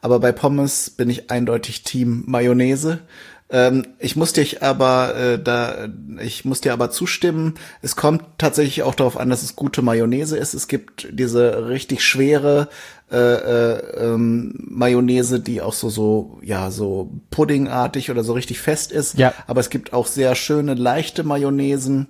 Aber 0.00 0.18
bei 0.20 0.32
Pommes 0.32 0.90
bin 0.90 1.10
ich 1.10 1.30
eindeutig 1.30 1.82
Team 1.82 2.24
Mayonnaise. 2.26 3.00
Ähm, 3.48 3.86
ich 3.98 4.16
muss 4.16 4.32
dich 4.32 4.62
aber 4.62 5.14
äh, 5.14 5.42
da, 5.42 5.88
ich 6.20 6.44
muss 6.44 6.60
dir 6.60 6.72
aber 6.72 6.90
zustimmen. 6.90 7.54
Es 7.80 7.94
kommt 7.94 8.24
tatsächlich 8.38 8.82
auch 8.82 8.94
darauf 8.94 9.16
an, 9.16 9.30
dass 9.30 9.42
es 9.42 9.54
gute 9.54 9.82
Mayonnaise 9.82 10.36
ist. 10.36 10.54
Es 10.54 10.66
gibt 10.66 11.08
diese 11.12 11.68
richtig 11.68 12.04
schwere 12.04 12.68
äh, 13.10 13.16
äh, 13.16 14.04
ähm, 14.04 14.52
Mayonnaise, 14.56 15.38
die 15.38 15.62
auch 15.62 15.74
so 15.74 15.88
so 15.88 16.40
ja 16.42 16.72
so 16.72 17.12
puddingartig 17.30 18.10
oder 18.10 18.24
so 18.24 18.32
richtig 18.32 18.58
fest 18.58 18.90
ist. 18.90 19.16
Ja. 19.16 19.32
Aber 19.46 19.60
es 19.60 19.70
gibt 19.70 19.92
auch 19.92 20.08
sehr 20.08 20.34
schöne 20.34 20.74
leichte 20.74 21.22
Mayonnaisen 21.22 22.08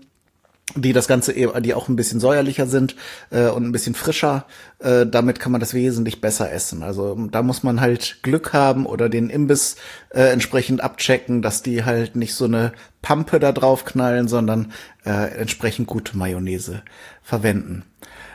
die 0.74 0.92
das 0.92 1.06
Ganze 1.06 1.32
eben, 1.32 1.62
die 1.62 1.74
auch 1.74 1.88
ein 1.88 1.96
bisschen 1.96 2.18
säuerlicher 2.18 2.66
sind 2.66 2.96
äh, 3.30 3.48
und 3.48 3.64
ein 3.64 3.72
bisschen 3.72 3.94
frischer. 3.94 4.46
Äh, 4.80 5.06
damit 5.06 5.38
kann 5.38 5.52
man 5.52 5.60
das 5.60 5.74
wesentlich 5.74 6.20
besser 6.20 6.50
essen. 6.50 6.82
Also 6.82 7.14
da 7.30 7.42
muss 7.42 7.62
man 7.62 7.80
halt 7.80 8.18
Glück 8.22 8.52
haben 8.52 8.84
oder 8.84 9.08
den 9.08 9.30
Imbiss 9.30 9.76
äh, 10.10 10.32
entsprechend 10.32 10.82
abchecken, 10.82 11.40
dass 11.40 11.62
die 11.62 11.84
halt 11.84 12.16
nicht 12.16 12.34
so 12.34 12.46
eine 12.46 12.72
Pampe 13.00 13.38
da 13.38 13.52
drauf 13.52 13.84
knallen, 13.84 14.26
sondern 14.26 14.72
äh, 15.04 15.38
entsprechend 15.38 15.86
gute 15.86 16.16
Mayonnaise 16.16 16.82
verwenden. 17.22 17.84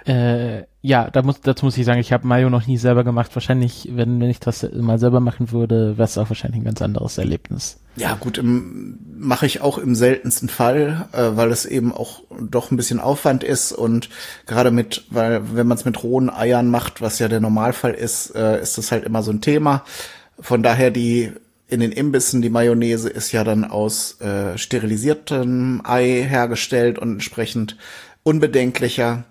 Äh, 0.06 0.64
ja, 0.82 1.10
da 1.12 1.22
muss, 1.22 1.42
dazu 1.42 1.66
muss 1.66 1.78
ich 1.78 1.86
sagen, 1.86 2.00
ich 2.00 2.12
habe 2.12 2.28
Mayo 2.28 2.50
noch 2.50 2.66
nie 2.66 2.78
selber 2.78 3.04
gemacht. 3.04 3.36
Wahrscheinlich, 3.36 3.90
wenn, 3.92 4.20
wenn 4.20 4.30
ich 4.30 4.40
das 4.40 4.68
mal 4.74 4.98
selber 4.98 5.20
machen 5.20 5.52
würde, 5.52 5.98
wäre 5.98 6.06
es 6.06 6.18
auch 6.18 6.30
wahrscheinlich 6.30 6.62
ein 6.62 6.66
ganz 6.66 6.82
anderes 6.82 7.18
Erlebnis. 7.20 7.78
Ja, 7.98 8.16
gut, 8.16 8.42
mache 8.44 9.46
ich 9.46 9.62
auch 9.62 9.78
im 9.78 9.94
seltensten 9.94 10.50
Fall, 10.50 11.08
äh, 11.12 11.36
weil 11.36 11.52
es 11.52 11.66
eben 11.66 11.92
auch 11.94 12.24
doch 12.40 12.72
ein 12.72 12.78
bisschen 12.78 13.00
Aufwand 13.00 13.44
ist 13.44 13.72
und 13.72 14.10
gerade 14.48 14.72
mit, 14.72 15.06
weil 15.10 15.56
wenn 15.56 15.68
man 15.68 15.78
es 15.78 15.86
mit 15.86 16.02
rohen 16.04 16.30
Eiern 16.30 16.70
macht, 16.70 17.02
was 17.02 17.20
ja 17.20 17.28
der 17.28 17.42
Normalfall 17.42 17.94
ist, 17.94 18.36
äh, 18.36 18.60
ist 18.62 18.78
das 18.78 18.92
halt 18.92 19.04
immer 19.04 19.22
so 19.22 19.32
ein 19.32 19.42
Thema. 19.42 19.84
Von 20.40 20.64
daher 20.64 20.90
die 20.90 21.32
in 21.68 21.80
den 21.80 21.94
Imbissen, 21.94 22.42
die 22.42 22.50
Mayonnaise 22.50 23.10
ist 23.10 23.32
ja 23.32 23.46
dann 23.46 23.64
aus 23.64 24.20
äh, 24.20 24.58
sterilisiertem 24.58 25.82
Ei 25.86 26.26
hergestellt 26.28 27.00
und 27.00 27.14
entsprechend 27.14 27.78
unbedenklicher. 28.24 29.24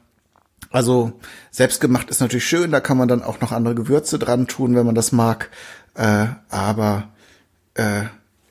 Also 0.71 1.13
selbstgemacht 1.51 2.11
ist 2.11 2.21
natürlich 2.21 2.47
schön, 2.47 2.71
da 2.71 2.81
kann 2.81 2.97
man 2.97 3.09
dann 3.09 3.23
auch 3.23 3.41
noch 3.41 3.53
andere 3.53 3.75
Gewürze 3.75 4.19
dran 4.19 4.47
tun, 4.47 4.77
wenn 4.77 4.87
man 4.87 4.95
das 4.95 5.11
mag. 5.11 5.51
Äh, 5.95 6.27
aber 6.49 7.09
äh, 7.75 8.05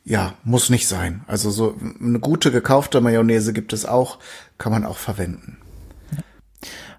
ja, 0.04 0.34
muss 0.44 0.70
nicht 0.70 0.88
sein. 0.88 1.22
Also 1.28 1.50
so 1.50 1.76
eine 2.02 2.20
gute 2.20 2.52
gekaufte 2.52 3.00
Mayonnaise 3.00 3.54
gibt 3.54 3.74
es 3.74 3.86
auch, 3.86 4.20
kann 4.58 4.72
man 4.72 4.86
auch 4.86 4.98
verwenden. 4.98 5.58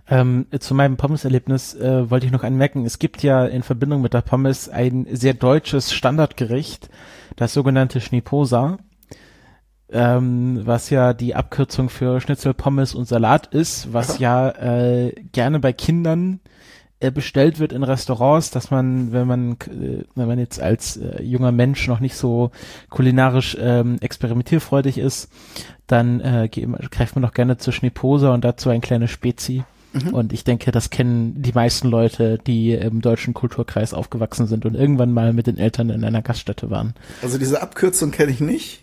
Ähm, 0.09 0.47
zu 0.59 0.75
meinem 0.75 0.97
Pommes-Erlebnis 0.97 1.75
äh, 1.75 2.11
wollte 2.11 2.27
ich 2.27 2.33
noch 2.33 2.43
anmerken, 2.43 2.85
es 2.85 2.99
gibt 2.99 3.23
ja 3.23 3.45
in 3.47 3.63
Verbindung 3.63 4.01
mit 4.01 4.13
der 4.13 4.23
Pommes 4.23 4.69
ein 4.69 5.07
sehr 5.13 5.35
deutsches 5.35 5.93
Standardgericht, 5.93 6.89
das 7.37 7.53
sogenannte 7.53 8.01
Schniposa 8.01 8.79
ähm, 9.93 10.61
was 10.65 10.91
ja 10.91 11.13
die 11.13 11.35
Abkürzung 11.35 11.89
für 11.89 12.21
Schnitzel, 12.21 12.55
Pommes 12.55 12.95
und 12.95 13.07
Salat 13.07 13.47
ist, 13.49 13.93
was 13.93 14.19
ja 14.19 14.51
äh, 14.51 15.13
gerne 15.33 15.61
bei 15.61 15.73
Kindern 15.73 16.41
äh, 17.01 17.11
bestellt 17.11 17.59
wird 17.59 17.73
in 17.73 17.83
Restaurants, 17.83 18.51
dass 18.51 18.71
man, 18.71 19.13
wenn 19.13 19.27
man, 19.27 19.53
äh, 19.53 20.05
wenn 20.15 20.29
man 20.29 20.39
jetzt 20.39 20.61
als 20.61 20.97
äh, 20.97 21.23
junger 21.23 21.51
Mensch 21.51 21.89
noch 21.89 22.01
nicht 22.01 22.15
so 22.15 22.51
kulinarisch 22.89 23.57
ähm, 23.59 23.97
experimentierfreudig 24.01 24.99
ist, 24.99 25.31
dann 25.87 26.21
äh, 26.21 26.49
greift 26.91 27.17
man 27.17 27.23
doch 27.23 27.33
gerne 27.33 27.57
zur 27.57 27.73
Schniposa 27.73 28.33
und 28.33 28.45
dazu 28.45 28.69
ein 28.69 28.81
kleines 28.81 29.11
Spezi. 29.11 29.65
Mhm. 29.93 30.15
Und 30.15 30.33
ich 30.33 30.45
denke, 30.45 30.71
das 30.71 30.91
kennen 30.91 31.43
die 31.43 31.53
meisten 31.53 31.89
Leute, 31.89 32.39
die 32.39 32.73
im 32.73 33.01
deutschen 33.01 33.35
Kulturkreis 33.35 33.93
aufgewachsen 33.93 34.47
sind 34.47 34.65
und 34.65 34.75
irgendwann 34.75 35.13
mal 35.13 35.33
mit 35.33 35.47
den 35.47 35.59
Eltern 35.59 35.91
in 35.91 36.05
einer 36.05 36.23
Gaststätte 36.23 36.71
waren. 36.71 36.95
Also 37.23 37.39
diese 37.39 37.61
Abkürzung 37.61 38.13
kenne 38.13 38.31
ich 38.31 38.41
nicht. 38.41 38.83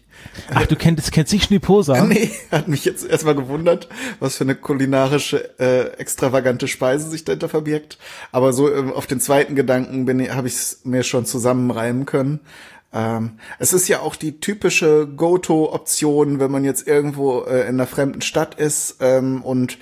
Ach, 0.53 0.65
du 0.65 0.75
kennst, 0.75 1.11
kennst 1.11 1.33
nicht 1.33 1.45
Schniposa? 1.45 2.05
Nee, 2.05 2.31
hat 2.51 2.67
mich 2.67 2.85
jetzt 2.85 3.05
erstmal 3.05 3.35
gewundert, 3.35 3.89
was 4.19 4.37
für 4.37 4.43
eine 4.43 4.55
kulinarische, 4.55 5.59
äh, 5.59 5.97
extravagante 5.97 6.67
Speise 6.67 7.09
sich 7.09 7.25
dahinter 7.25 7.49
verbirgt. 7.49 7.97
Aber 8.31 8.53
so 8.53 8.73
ähm, 8.73 8.93
auf 8.93 9.07
den 9.07 9.19
zweiten 9.19 9.55
Gedanken 9.55 10.05
bin 10.05 10.33
habe 10.33 10.47
ich 10.47 10.53
es 10.53 10.81
mir 10.83 11.03
schon 11.03 11.25
zusammenreimen 11.25 12.05
können. 12.05 12.39
Ähm, 12.93 13.31
es 13.59 13.73
ist 13.73 13.87
ja 13.89 13.99
auch 13.99 14.15
die 14.15 14.39
typische 14.39 15.07
Go-To-Option, 15.07 16.39
wenn 16.39 16.51
man 16.51 16.63
jetzt 16.63 16.87
irgendwo 16.87 17.41
äh, 17.41 17.61
in 17.61 17.75
einer 17.75 17.87
fremden 17.87 18.21
Stadt 18.21 18.55
ist 18.55 18.97
ähm, 19.01 19.41
und 19.41 19.77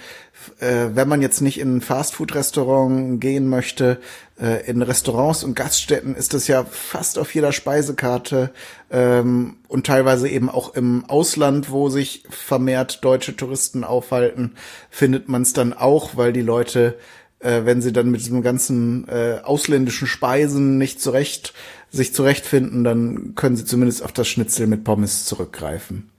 äh, 0.59 0.95
wenn 0.95 1.07
man 1.07 1.21
jetzt 1.21 1.41
nicht 1.41 1.59
in 1.59 1.77
ein 1.77 1.81
Fastfood-Restaurant 1.81 3.19
gehen 3.19 3.47
möchte, 3.47 3.99
äh, 4.39 4.65
in 4.69 4.81
Restaurants 4.81 5.43
und 5.43 5.55
Gaststätten 5.55 6.15
ist 6.15 6.33
das 6.33 6.47
ja 6.47 6.65
fast 6.65 7.17
auf 7.19 7.33
jeder 7.33 7.51
Speisekarte 7.51 8.51
ähm, 8.91 9.57
und 9.67 9.85
teilweise 9.85 10.27
eben 10.29 10.49
auch 10.49 10.75
im 10.75 11.05
Ausland, 11.05 11.71
wo 11.71 11.89
sich 11.89 12.23
vermehrt 12.29 13.03
deutsche 13.03 13.35
Touristen 13.35 13.83
aufhalten, 13.83 14.55
findet 14.89 15.29
man 15.29 15.43
es 15.43 15.53
dann 15.53 15.73
auch, 15.73 16.17
weil 16.17 16.33
die 16.33 16.41
Leute, 16.41 16.95
äh, 17.39 17.61
wenn 17.65 17.81
sie 17.81 17.93
dann 17.93 18.11
mit 18.11 18.21
diesem 18.21 18.41
ganzen 18.41 19.07
äh, 19.07 19.39
ausländischen 19.43 20.07
Speisen 20.07 20.77
nicht 20.77 21.01
zurecht 21.01 21.53
sich 21.91 22.13
zurechtfinden, 22.13 22.83
dann 22.83 23.35
können 23.35 23.55
sie 23.55 23.65
zumindest 23.65 24.03
auf 24.03 24.11
das 24.11 24.27
Schnitzel 24.27 24.67
mit 24.67 24.83
Pommes 24.83 25.25
zurückgreifen. 25.25 26.09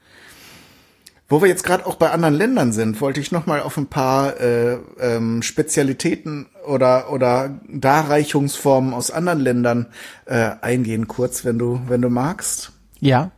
Wo 1.29 1.43
wir 1.43 1.49
jetzt 1.49 1.65
gerade 1.65 1.87
auch 1.87 1.97
bei 1.97 2.11
anderen 2.11 2.35
Ländern 2.35 2.73
sind, 2.73 3.01
wollte 3.01 3.21
ich 3.21 3.33
noch 3.33 3.47
mal 3.47 3.61
auf 3.61 3.77
ein 3.77 3.89
paar 3.89 4.41
äh, 4.41 4.79
ähm, 5.01 5.43
Spezialitäten 5.43 6.47
oder 6.65 7.13
oder 7.13 7.59
Darreichungsformen 7.69 8.95
aus 8.95 9.11
anderen 9.11 9.41
Ländern 9.41 9.87
äh, 10.27 10.51
eingehen, 10.61 11.09
kurz, 11.09 11.45
wenn 11.45 11.59
du 11.59 11.81
wenn 11.89 12.01
du 12.01 12.11
magst. 12.11 12.73
Ja. 13.01 13.33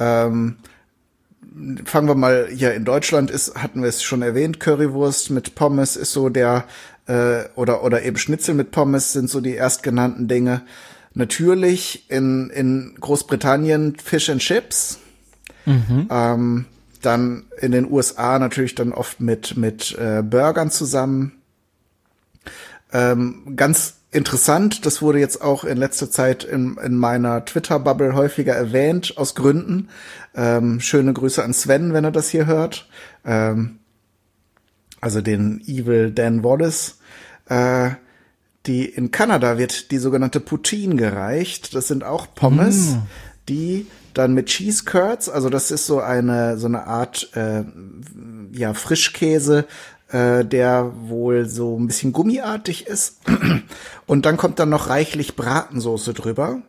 Ähm, 0.00 0.56
fangen 1.84 2.08
wir 2.08 2.16
mal 2.16 2.48
hier 2.50 2.74
in 2.74 2.84
Deutschland 2.84 3.30
ist 3.30 3.54
hatten 3.54 3.82
wir 3.82 3.88
es 3.88 4.02
schon 4.02 4.22
erwähnt 4.22 4.58
Currywurst 4.58 5.30
mit 5.30 5.54
Pommes 5.54 5.94
ist 5.94 6.12
so 6.12 6.28
der 6.28 6.64
äh, 7.10 7.44
oder, 7.56 7.82
oder 7.82 8.02
eben 8.02 8.16
Schnitzel 8.16 8.54
mit 8.54 8.70
Pommes 8.70 9.12
sind 9.12 9.28
so 9.28 9.40
die 9.40 9.54
erstgenannten 9.54 10.28
Dinge. 10.28 10.62
Natürlich 11.12 12.08
in, 12.08 12.50
in 12.50 12.94
Großbritannien 13.00 13.96
Fish 13.96 14.30
and 14.30 14.40
Chips. 14.40 15.00
Mhm. 15.66 16.08
Ähm, 16.08 16.66
dann 17.00 17.44
in 17.58 17.72
den 17.72 17.90
USA 17.90 18.38
natürlich 18.38 18.74
dann 18.74 18.92
oft 18.92 19.20
mit, 19.20 19.56
mit 19.56 19.96
äh, 19.98 20.22
Burgern 20.22 20.70
zusammen. 20.70 21.40
Ähm, 22.92 23.54
ganz 23.56 23.94
interessant, 24.10 24.84
das 24.86 25.00
wurde 25.00 25.20
jetzt 25.20 25.40
auch 25.40 25.64
in 25.64 25.78
letzter 25.78 26.10
Zeit 26.10 26.44
in, 26.44 26.76
in 26.78 26.96
meiner 26.96 27.44
Twitter-Bubble 27.44 28.14
häufiger 28.14 28.54
erwähnt, 28.54 29.14
aus 29.16 29.34
Gründen. 29.34 29.88
Ähm, 30.34 30.80
schöne 30.80 31.12
Grüße 31.12 31.42
an 31.42 31.54
Sven, 31.54 31.92
wenn 31.92 32.04
er 32.04 32.10
das 32.10 32.28
hier 32.28 32.46
hört. 32.46 32.88
Ähm, 33.24 33.78
also 35.00 35.20
den 35.20 35.60
Evil 35.66 36.10
Dan 36.10 36.44
Wallace. 36.44 36.98
Äh, 37.46 37.90
die 38.66 38.84
in 38.84 39.10
Kanada 39.10 39.56
wird 39.58 39.90
die 39.90 39.98
sogenannte 39.98 40.40
Poutine 40.40 40.96
gereicht. 40.96 41.74
Das 41.74 41.88
sind 41.88 42.04
auch 42.04 42.26
Pommes, 42.34 42.90
mm. 42.90 42.98
die 43.48 43.86
dann 44.14 44.34
mit 44.34 44.46
Cheese 44.46 44.84
Curds, 44.84 45.28
also 45.28 45.50
das 45.50 45.70
ist 45.70 45.86
so 45.86 46.00
eine 46.00 46.58
so 46.58 46.66
eine 46.66 46.86
Art 46.86 47.30
äh, 47.34 47.64
ja 48.52 48.74
Frischkäse, 48.74 49.66
äh, 50.08 50.44
der 50.44 50.92
wohl 50.96 51.46
so 51.46 51.78
ein 51.78 51.86
bisschen 51.86 52.12
gummiartig 52.12 52.86
ist. 52.86 53.20
Und 54.06 54.26
dann 54.26 54.36
kommt 54.36 54.58
dann 54.58 54.70
noch 54.70 54.88
reichlich 54.88 55.36
Bratensoße 55.36 56.14
drüber. 56.14 56.62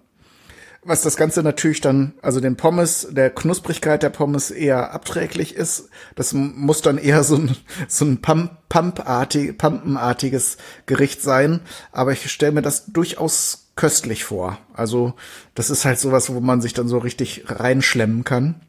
Was 0.83 1.03
das 1.03 1.15
Ganze 1.15 1.43
natürlich 1.43 1.79
dann, 1.79 2.13
also 2.23 2.39
den 2.39 2.57
Pommes, 2.57 3.07
der 3.11 3.29
Knusprigkeit 3.29 4.01
der 4.01 4.09
Pommes 4.09 4.49
eher 4.49 4.93
abträglich 4.93 5.55
ist. 5.55 5.89
Das 6.15 6.33
muss 6.33 6.81
dann 6.81 6.97
eher 6.97 7.23
so 7.23 7.35
ein, 7.35 7.55
so 7.87 8.05
ein 8.05 8.21
Pump, 8.21 8.51
Pumpartig, 8.67 9.57
Pumpenartiges 9.57 10.57
Gericht 10.87 11.21
sein. 11.21 11.61
Aber 11.91 12.13
ich 12.13 12.31
stelle 12.31 12.53
mir 12.53 12.61
das 12.63 12.85
durchaus 12.87 13.60
köstlich 13.75 14.23
vor. 14.23 14.57
Also 14.73 15.13
das 15.55 15.69
ist 15.69 15.85
halt 15.85 15.99
sowas, 15.99 16.33
wo 16.33 16.39
man 16.39 16.61
sich 16.61 16.73
dann 16.73 16.87
so 16.87 16.97
richtig 16.97 17.45
reinschlemmen 17.47 18.23
kann. 18.23 18.61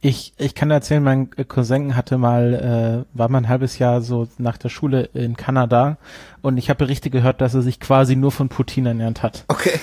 Ich, 0.00 0.32
ich 0.38 0.54
kann 0.54 0.70
erzählen, 0.70 1.02
mein 1.02 1.30
Cousin 1.48 1.96
hatte 1.96 2.18
mal, 2.18 3.04
äh, 3.12 3.18
war 3.18 3.28
mal 3.28 3.38
ein 3.38 3.48
halbes 3.48 3.78
Jahr 3.78 4.00
so 4.00 4.28
nach 4.38 4.56
der 4.56 4.68
Schule 4.68 5.10
in 5.12 5.36
Kanada 5.36 5.98
und 6.40 6.56
ich 6.56 6.70
habe 6.70 6.78
Berichte 6.78 7.10
gehört, 7.10 7.40
dass 7.40 7.54
er 7.54 7.62
sich 7.62 7.80
quasi 7.80 8.14
nur 8.14 8.30
von 8.30 8.48
Poutine 8.48 8.90
ernährt 8.90 9.22
hat. 9.22 9.44
Okay. 9.48 9.80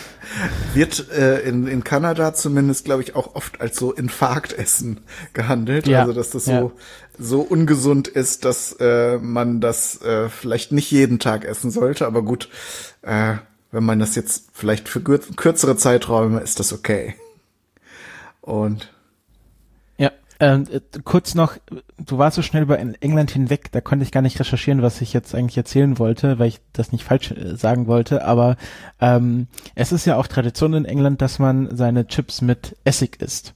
Wird 0.73 1.11
äh, 1.11 1.41
in, 1.41 1.67
in 1.67 1.83
Kanada 1.83 2.33
zumindest, 2.33 2.85
glaube 2.85 3.03
ich, 3.03 3.15
auch 3.15 3.35
oft 3.35 3.59
als 3.59 3.77
so 3.77 3.91
Infarktessen 3.91 5.01
gehandelt. 5.33 5.85
Ja. 5.85 6.01
Also 6.01 6.13
dass 6.13 6.29
das 6.29 6.45
so, 6.45 6.51
ja. 6.51 6.71
so 7.19 7.41
ungesund 7.41 8.07
ist, 8.07 8.45
dass 8.45 8.71
äh, 8.79 9.17
man 9.17 9.59
das 9.59 10.01
äh, 10.01 10.29
vielleicht 10.29 10.71
nicht 10.71 10.91
jeden 10.91 11.19
Tag 11.19 11.43
essen 11.43 11.71
sollte. 11.71 12.07
Aber 12.07 12.23
gut, 12.23 12.49
äh, 13.01 13.35
wenn 13.71 13.83
man 13.83 13.99
das 13.99 14.15
jetzt 14.15 14.49
vielleicht 14.53 14.87
für 14.89 15.01
kürzere 15.01 15.77
Zeiträume 15.77 16.39
ist 16.39 16.59
das 16.59 16.73
okay. 16.73 17.15
Und 18.41 18.89
ähm, 20.39 20.65
äh, 20.69 20.81
kurz 21.03 21.33
noch, 21.33 21.57
du 21.97 22.17
warst 22.17 22.35
so 22.35 22.41
schnell 22.41 22.63
über 22.63 22.77
England 22.77 23.31
hinweg, 23.31 23.71
da 23.71 23.79
konnte 23.79 24.03
ich 24.03 24.11
gar 24.11 24.21
nicht 24.21 24.39
recherchieren, 24.39 24.81
was 24.81 24.99
ich 25.01 25.13
jetzt 25.13 25.33
eigentlich 25.33 25.57
erzählen 25.57 25.97
wollte, 25.97 26.39
weil 26.39 26.49
ich 26.49 26.59
das 26.73 26.91
nicht 26.91 27.05
falsch 27.05 27.31
äh, 27.31 27.55
sagen 27.55 27.87
wollte, 27.87 28.25
aber 28.25 28.57
ähm, 28.99 29.47
es 29.75 29.91
ist 29.91 30.05
ja 30.05 30.17
auch 30.17 30.27
Tradition 30.27 30.73
in 30.73 30.85
England, 30.85 31.21
dass 31.21 31.39
man 31.39 31.75
seine 31.75 32.07
Chips 32.07 32.41
mit 32.41 32.75
Essig 32.83 33.21
isst. 33.21 33.53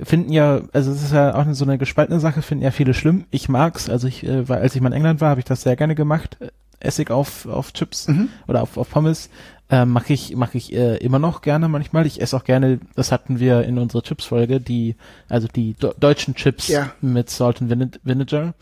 Finden 0.00 0.30
ja, 0.30 0.60
also 0.72 0.92
es 0.92 1.02
ist 1.02 1.12
ja 1.12 1.34
auch 1.34 1.46
so 1.52 1.64
eine 1.64 1.78
gespaltene 1.78 2.20
Sache, 2.20 2.42
finden 2.42 2.64
ja 2.64 2.70
viele 2.70 2.94
schlimm. 2.94 3.24
Ich 3.30 3.48
mag's, 3.48 3.88
also 3.88 4.06
ich, 4.06 4.24
äh, 4.24 4.48
weil 4.48 4.60
als 4.60 4.74
ich 4.74 4.82
mal 4.82 4.88
in 4.88 4.94
England 4.94 5.20
war, 5.20 5.30
habe 5.30 5.40
ich 5.40 5.46
das 5.46 5.62
sehr 5.62 5.74
gerne 5.76 5.94
gemacht. 5.94 6.36
Essig 6.80 7.10
auf, 7.10 7.46
auf 7.46 7.72
Chips 7.72 8.08
mhm. 8.08 8.28
oder 8.46 8.62
auf, 8.62 8.76
auf 8.76 8.90
Pommes 8.90 9.30
äh, 9.70 9.84
mache 9.84 10.12
ich 10.12 10.34
mache 10.36 10.56
ich 10.56 10.72
äh, 10.72 10.96
immer 10.96 11.18
noch 11.18 11.42
gerne 11.42 11.68
manchmal. 11.68 12.06
Ich 12.06 12.20
esse 12.20 12.36
auch 12.36 12.44
gerne, 12.44 12.80
das 12.94 13.12
hatten 13.12 13.38
wir 13.38 13.64
in 13.64 13.78
unserer 13.78 14.02
Chips-Folge, 14.02 14.60
die 14.60 14.96
also 15.28 15.48
die 15.48 15.74
do 15.74 15.92
deutschen 15.98 16.34
Chips 16.34 16.68
ja. 16.68 16.92
mit 17.00 17.30
Salt 17.30 17.60
and 17.60 17.70
Vine 17.70 17.90
Vinegar. 18.02 18.54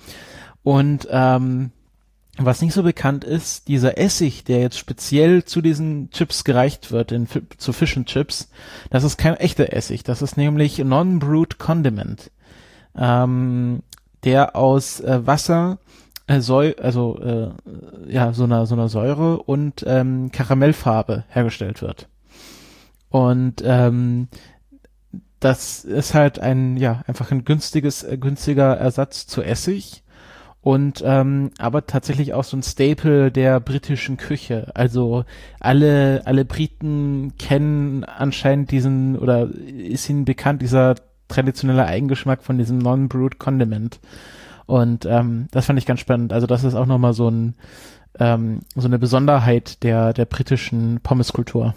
Und 0.62 1.06
ähm, 1.10 1.70
was 2.38 2.60
nicht 2.60 2.74
so 2.74 2.82
bekannt 2.82 3.24
ist, 3.24 3.68
dieser 3.68 3.96
Essig, 3.98 4.44
der 4.44 4.60
jetzt 4.60 4.78
speziell 4.78 5.44
zu 5.44 5.62
diesen 5.62 6.10
Chips 6.10 6.44
gereicht 6.44 6.90
wird, 6.90 7.12
in, 7.12 7.26
zu 7.56 7.72
Fish 7.72 7.96
and 7.96 8.08
Chips, 8.08 8.50
das 8.90 9.04
ist 9.04 9.16
kein 9.16 9.36
echter 9.36 9.72
Essig. 9.72 10.02
Das 10.04 10.20
ist 10.22 10.36
nämlich 10.36 10.78
Non-Brute 10.78 11.56
Condiment, 11.56 12.30
ähm, 12.94 13.82
der 14.24 14.54
aus 14.54 15.00
äh, 15.00 15.26
Wasser, 15.26 15.78
äh, 16.26 16.40
Säu 16.40 16.72
also 16.80 17.18
äh, 17.20 17.50
ja 18.12 18.32
so 18.32 18.44
einer 18.44 18.66
so 18.66 18.74
einer 18.74 18.88
Säure 18.88 19.42
und 19.42 19.84
ähm, 19.86 20.30
Karamellfarbe 20.32 21.24
hergestellt 21.28 21.82
wird. 21.82 22.08
Und 23.08 23.62
ähm, 23.64 24.28
das 25.40 25.84
ist 25.84 26.14
halt 26.14 26.38
ein 26.38 26.76
ja 26.76 27.02
einfach 27.06 27.30
ein 27.30 27.44
günstiges 27.44 28.02
äh, 28.02 28.18
günstiger 28.18 28.76
Ersatz 28.76 29.26
zu 29.26 29.42
Essig 29.42 30.02
und 30.60 31.00
ähm, 31.06 31.52
aber 31.58 31.86
tatsächlich 31.86 32.34
auch 32.34 32.42
so 32.42 32.56
ein 32.56 32.62
Staple 32.64 33.30
der 33.30 33.60
britischen 33.60 34.16
Küche. 34.16 34.72
Also 34.74 35.24
alle 35.60 36.22
alle 36.24 36.44
Briten 36.44 37.34
kennen 37.38 38.02
anscheinend 38.02 38.72
diesen 38.72 39.16
oder 39.16 39.48
ist 39.48 40.10
ihnen 40.10 40.24
bekannt 40.24 40.62
dieser 40.62 40.96
traditionelle 41.28 41.86
Eigengeschmack 41.86 42.42
von 42.42 42.58
diesem 42.58 42.78
Non-Brute 42.78 43.38
Condiment. 43.38 44.00
Und 44.66 45.06
ähm, 45.06 45.46
das 45.52 45.66
fand 45.66 45.78
ich 45.78 45.86
ganz 45.86 46.00
spannend. 46.00 46.32
Also 46.32 46.46
das 46.46 46.64
ist 46.64 46.74
auch 46.74 46.86
nochmal 46.86 47.12
so 47.12 47.28
ein 47.28 47.54
ähm, 48.18 48.60
so 48.74 48.86
eine 48.86 48.98
Besonderheit 48.98 49.82
der 49.82 50.12
der 50.12 50.24
britischen 50.24 51.00
Pommeskultur. 51.02 51.74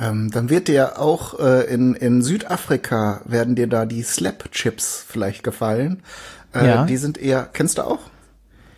Ähm, 0.00 0.30
dann 0.30 0.48
wird 0.48 0.68
dir 0.68 0.98
auch 0.98 1.38
äh, 1.38 1.72
in, 1.72 1.94
in 1.94 2.22
Südafrika 2.22 3.20
werden 3.26 3.54
dir 3.54 3.66
da 3.66 3.84
die 3.84 4.02
Slap 4.02 4.50
Chips 4.50 5.04
vielleicht 5.06 5.44
gefallen. 5.44 6.02
Äh, 6.54 6.66
ja. 6.66 6.84
Die 6.86 6.96
sind 6.96 7.18
eher, 7.18 7.48
kennst 7.52 7.78
du 7.78 7.82
auch? 7.82 8.00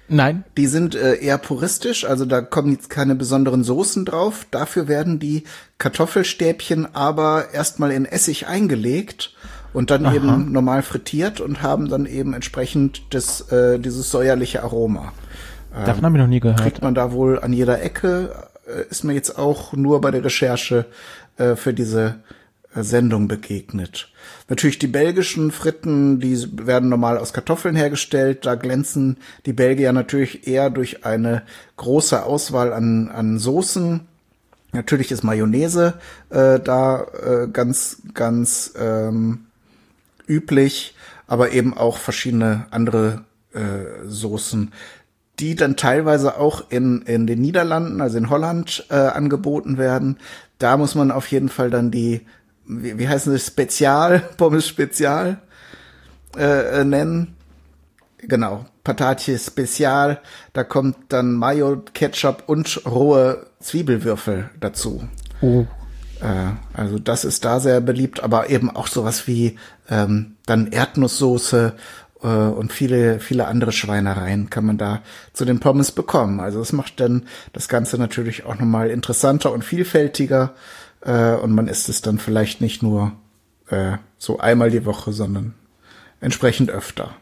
Nein. 0.09 0.45
Die 0.57 0.67
sind 0.67 0.95
äh, 0.95 1.15
eher 1.15 1.39
puristisch, 1.39 2.05
also 2.05 2.27
da 2.27 2.43
kommen 2.43 2.73
jetzt 2.73 2.91
keine 2.91 3.15
besonderen 3.15 3.63
Soßen 3.63 4.05
drauf. 4.05 4.47
Dafür 4.51 4.89
werden 4.89 5.21
die 5.21 5.45
Kartoffelstäbchen 5.79 6.95
aber 6.95 7.55
erstmal 7.55 7.93
in 7.93 8.05
Essig 8.05 8.49
eingelegt 8.49 9.35
und 9.73 9.91
dann 9.91 10.07
Aha. 10.07 10.15
eben 10.15 10.53
normal 10.53 10.83
frittiert 10.83 11.41
und 11.41 11.63
haben 11.63 11.89
dann 11.89 12.07
eben 12.07 12.35
entsprechend 12.35 13.03
das, 13.11 13.53
äh, 13.53 13.79
dieses 13.79 14.11
säuerliche 14.11 14.63
Aroma. 14.63 15.13
Ähm, 15.75 15.87
Davon 15.87 16.05
habe 16.05 16.17
ich 16.17 16.21
noch 16.23 16.29
nie 16.29 16.41
gehört. 16.41 16.61
Kriegt 16.61 16.83
man 16.83 16.95
da 16.95 17.13
wohl 17.13 17.39
an 17.39 17.53
jeder 17.53 17.83
Ecke, 17.83 18.31
äh, 18.67 18.91
ist 18.91 19.05
mir 19.05 19.15
jetzt 19.15 19.39
auch 19.39 19.73
nur 19.73 20.01
bei 20.01 20.11
der 20.11 20.25
Recherche 20.25 20.87
äh, 21.37 21.57
für 21.57 21.73
diese 21.73 22.17
äh, 22.75 22.83
Sendung 22.83 23.29
begegnet. 23.29 24.09
Natürlich 24.49 24.79
die 24.79 24.87
belgischen 24.87 25.51
Fritten, 25.51 26.21
die 26.21 26.67
werden 26.67 26.89
normal 26.89 27.19
aus 27.19 27.33
Kartoffeln 27.33 27.77
hergestellt. 27.77 28.45
Da 28.45 28.55
glänzen 28.55 29.17
die 29.47 29.53
Belgier 29.53 29.93
natürlich 29.93 30.47
eher 30.47 30.71
durch 30.71 31.05
eine 31.05 31.43
große 31.77 32.23
Auswahl 32.25 32.73
an, 32.73 33.09
an 33.09 33.39
Soßen. 33.39 34.01
Natürlich 34.73 35.13
ist 35.13 35.23
Mayonnaise 35.23 35.95
äh, 36.31 36.59
da 36.61 37.03
äh, 37.03 37.49
ganz, 37.53 37.99
ganz 38.15 38.73
ähm, 38.79 39.47
üblich, 40.27 40.95
aber 41.27 41.53
eben 41.53 41.77
auch 41.77 41.97
verschiedene 41.97 42.67
andere 42.71 43.25
äh, 43.53 44.05
Soßen, 44.05 44.73
die 45.39 45.55
dann 45.55 45.77
teilweise 45.77 46.39
auch 46.39 46.71
in, 46.71 47.03
in 47.03 47.27
den 47.27 47.41
Niederlanden, 47.41 48.01
also 48.01 48.19
in 48.19 48.31
Holland, 48.31 48.87
äh, 48.91 48.95
angeboten 48.95 49.79
werden. 49.79 50.19
Da 50.59 50.77
muss 50.77 50.95
man 50.95 51.11
auf 51.11 51.27
jeden 51.29 51.49
Fall 51.49 51.71
dann 51.71 51.91
die, 51.91 52.21
wie, 52.67 52.99
wie 52.99 53.09
heißen 53.09 53.33
sie, 53.33 53.39
Spezial, 53.39 54.21
Pommes 54.37 54.69
Spezial 54.69 55.39
äh, 56.37 56.81
äh, 56.81 56.85
nennen. 56.85 57.37
Genau, 58.19 58.67
Patatje 58.85 59.39
Spezial. 59.39 60.21
Da 60.53 60.65
kommt 60.65 60.97
dann 61.09 61.35
Mayo, 61.35 61.83
Ketchup 61.93 62.45
und 62.47 62.83
rohe 62.87 63.47
Zwiebelwürfel 63.61 64.51
dazu. 64.61 65.09
Oh. 65.41 65.67
Äh, 66.23 66.53
also 66.75 66.99
das 66.99 67.25
ist 67.25 67.45
da 67.45 67.61
sehr 67.61 67.81
beliebt, 67.81 68.23
aber 68.23 68.49
eben 68.49 68.71
auch 68.71 68.87
sowas 68.87 69.27
wie 69.27 69.59
ähm, 69.91 70.37
dann 70.47 70.69
Erdnusssoße 70.69 71.75
äh, 72.23 72.27
und 72.27 72.73
viele, 72.73 73.21
viele 73.21 73.47
andere 73.47 73.73
Schweinereien 73.73 74.49
kann 74.49 74.65
man 74.65 74.79
da 74.79 75.03
zu 75.33 75.45
den 75.45 75.61
Pommes 75.61 75.91
bekommen. 75.91 76.41
Also 76.41 76.61
das 76.61 76.73
macht 76.73 77.01
dann 77.01 77.25
das 77.53 77.69
Ganze 77.69 77.99
natürlich 77.99 78.45
auch 78.45 78.59
nochmal 78.59 78.91
interessanter 78.91 79.53
und 79.53 79.65
vielfältiger 79.65 80.55
äh, 81.01 81.35
und 81.35 81.53
man 81.53 81.69
isst 81.69 81.89
es 81.89 82.03
dann 82.03 82.19
vielleicht 82.19 82.61
nicht 82.61 82.83
nur 82.83 83.13
äh, 83.69 83.97
so 84.19 84.39
einmal 84.39 84.71
die 84.71 84.87
Woche, 84.87 85.13
sondern 85.13 85.55
entsprechend 86.21 86.71
öfter. 86.71 87.17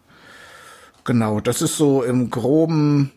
Genau, 1.04 1.40
das 1.40 1.62
ist 1.62 1.78
so 1.78 2.02
im 2.02 2.30
groben 2.30 3.10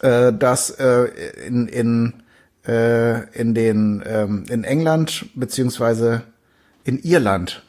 äh, 0.00 0.32
das 0.32 0.70
äh, 0.70 1.06
in, 1.46 1.66
in 1.66 2.23
äh, 2.66 3.28
in 3.38 3.54
den 3.54 4.02
ähm, 4.06 4.44
in 4.48 4.64
England 4.64 5.26
beziehungsweise 5.34 6.22
in 6.84 6.98
Irland 7.02 7.62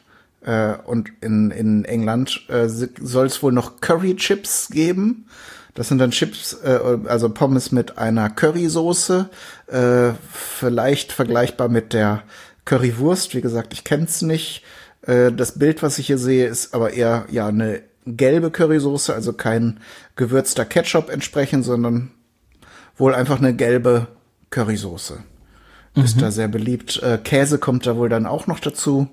Äh, 0.46 0.76
und 0.86 1.10
in, 1.22 1.50
in 1.50 1.84
England 1.84 2.46
äh, 2.48 2.68
soll 2.68 3.26
es 3.26 3.42
wohl 3.42 3.52
noch 3.52 3.80
Curry 3.80 4.14
Chips 4.14 4.68
geben. 4.68 5.26
Das 5.74 5.88
sind 5.88 5.98
dann 5.98 6.12
Chips, 6.12 6.54
äh, 6.62 6.78
also 7.06 7.28
Pommes 7.30 7.72
mit 7.72 7.98
einer 7.98 8.30
Currysoße, 8.30 9.28
äh, 9.66 10.12
vielleicht 10.32 11.12
vergleichbar 11.12 11.68
mit 11.68 11.92
der 11.92 12.22
Currywurst. 12.64 13.34
Wie 13.34 13.40
gesagt, 13.40 13.72
ich 13.72 13.82
kenn's 13.82 14.22
nicht. 14.22 14.62
Äh, 15.02 15.32
das 15.32 15.58
Bild, 15.58 15.82
was 15.82 15.98
ich 15.98 16.06
hier 16.06 16.18
sehe, 16.18 16.46
ist 16.46 16.74
aber 16.74 16.92
eher 16.92 17.26
ja 17.30 17.48
eine 17.48 17.82
gelbe 18.06 18.50
Currysoße, 18.52 19.12
also 19.12 19.32
kein 19.32 19.80
gewürzter 20.14 20.64
Ketchup 20.64 21.10
entsprechend, 21.10 21.64
sondern 21.64 22.12
wohl 22.96 23.14
einfach 23.14 23.38
eine 23.38 23.54
gelbe 23.54 24.06
Currysoße. 24.50 25.18
Mhm. 25.94 26.04
Ist 26.04 26.20
da 26.20 26.30
sehr 26.30 26.48
beliebt. 26.48 27.02
Äh, 27.02 27.18
Käse 27.18 27.58
kommt 27.58 27.86
da 27.86 27.96
wohl 27.96 28.08
dann 28.08 28.26
auch 28.26 28.46
noch 28.46 28.60
dazu. 28.60 29.08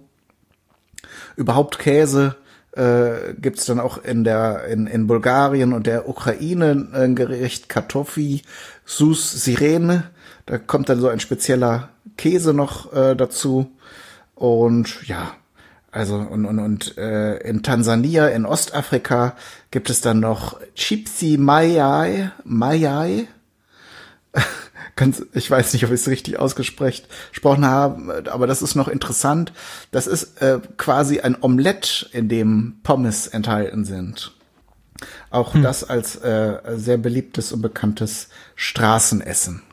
Überhaupt 1.36 1.80
Käse 1.80 2.36
äh, 2.76 3.34
gibt 3.38 3.68
dann 3.70 3.80
auch 3.80 4.04
in 4.04 4.24
der 4.24 4.66
in, 4.66 4.88
in 4.88 5.08
Bulgarien 5.08 5.74
und 5.74 5.88
der 5.88 6.10
Ukraine 6.10 6.90
ein 6.94 7.16
Gericht 7.16 7.70
Kartoffi 7.70 8.42
Sus 8.86 9.32
Sirene. 9.44 10.06
Da 10.46 10.58
kommt 10.58 10.90
dann 10.90 11.00
so 11.00 11.08
ein 11.08 11.20
spezieller 11.20 11.90
Käse 12.18 12.54
noch 12.54 12.92
äh, 12.94 13.16
dazu. 13.16 13.72
Und 14.36 15.08
ja, 15.08 15.34
also 15.92 16.16
und, 16.16 16.46
und, 16.46 16.60
und 16.60 16.98
äh, 16.98 17.38
in 17.48 17.62
Tansania, 17.62 18.28
in 18.28 18.46
Ostafrika 18.46 19.36
gibt 19.70 19.90
es 19.90 20.02
dann 20.02 20.20
noch 20.20 20.60
Chipsi 20.76 21.38
Mayai, 21.38 22.32
Mayai. 22.44 23.28
Ganz, 24.96 25.26
ich 25.34 25.50
weiß 25.50 25.74
nicht, 25.74 25.86
ob 25.86 25.92
ich 25.92 26.02
es 26.02 26.08
richtig 26.08 26.38
ausgesprochen 26.38 27.66
habe, 27.66 28.24
aber 28.32 28.46
das 28.46 28.62
ist 28.62 28.76
noch 28.76 28.88
interessant. 28.88 29.52
Das 29.92 30.06
ist 30.06 30.40
äh, 30.42 30.60
quasi 30.78 31.20
ein 31.20 31.36
Omelett, 31.42 32.10
in 32.14 32.30
dem 32.30 32.76
Pommes 32.84 33.26
enthalten 33.26 33.86
sind. 33.86 34.34
Auch 35.32 35.56
hm. 35.56 35.64
das 35.64 35.84
als 35.84 36.18
äh, 36.18 36.60
sehr 36.76 36.98
beliebtes 36.98 37.52
und 37.52 37.62
bekanntes 37.62 38.30
Straßenessen. 38.56 39.64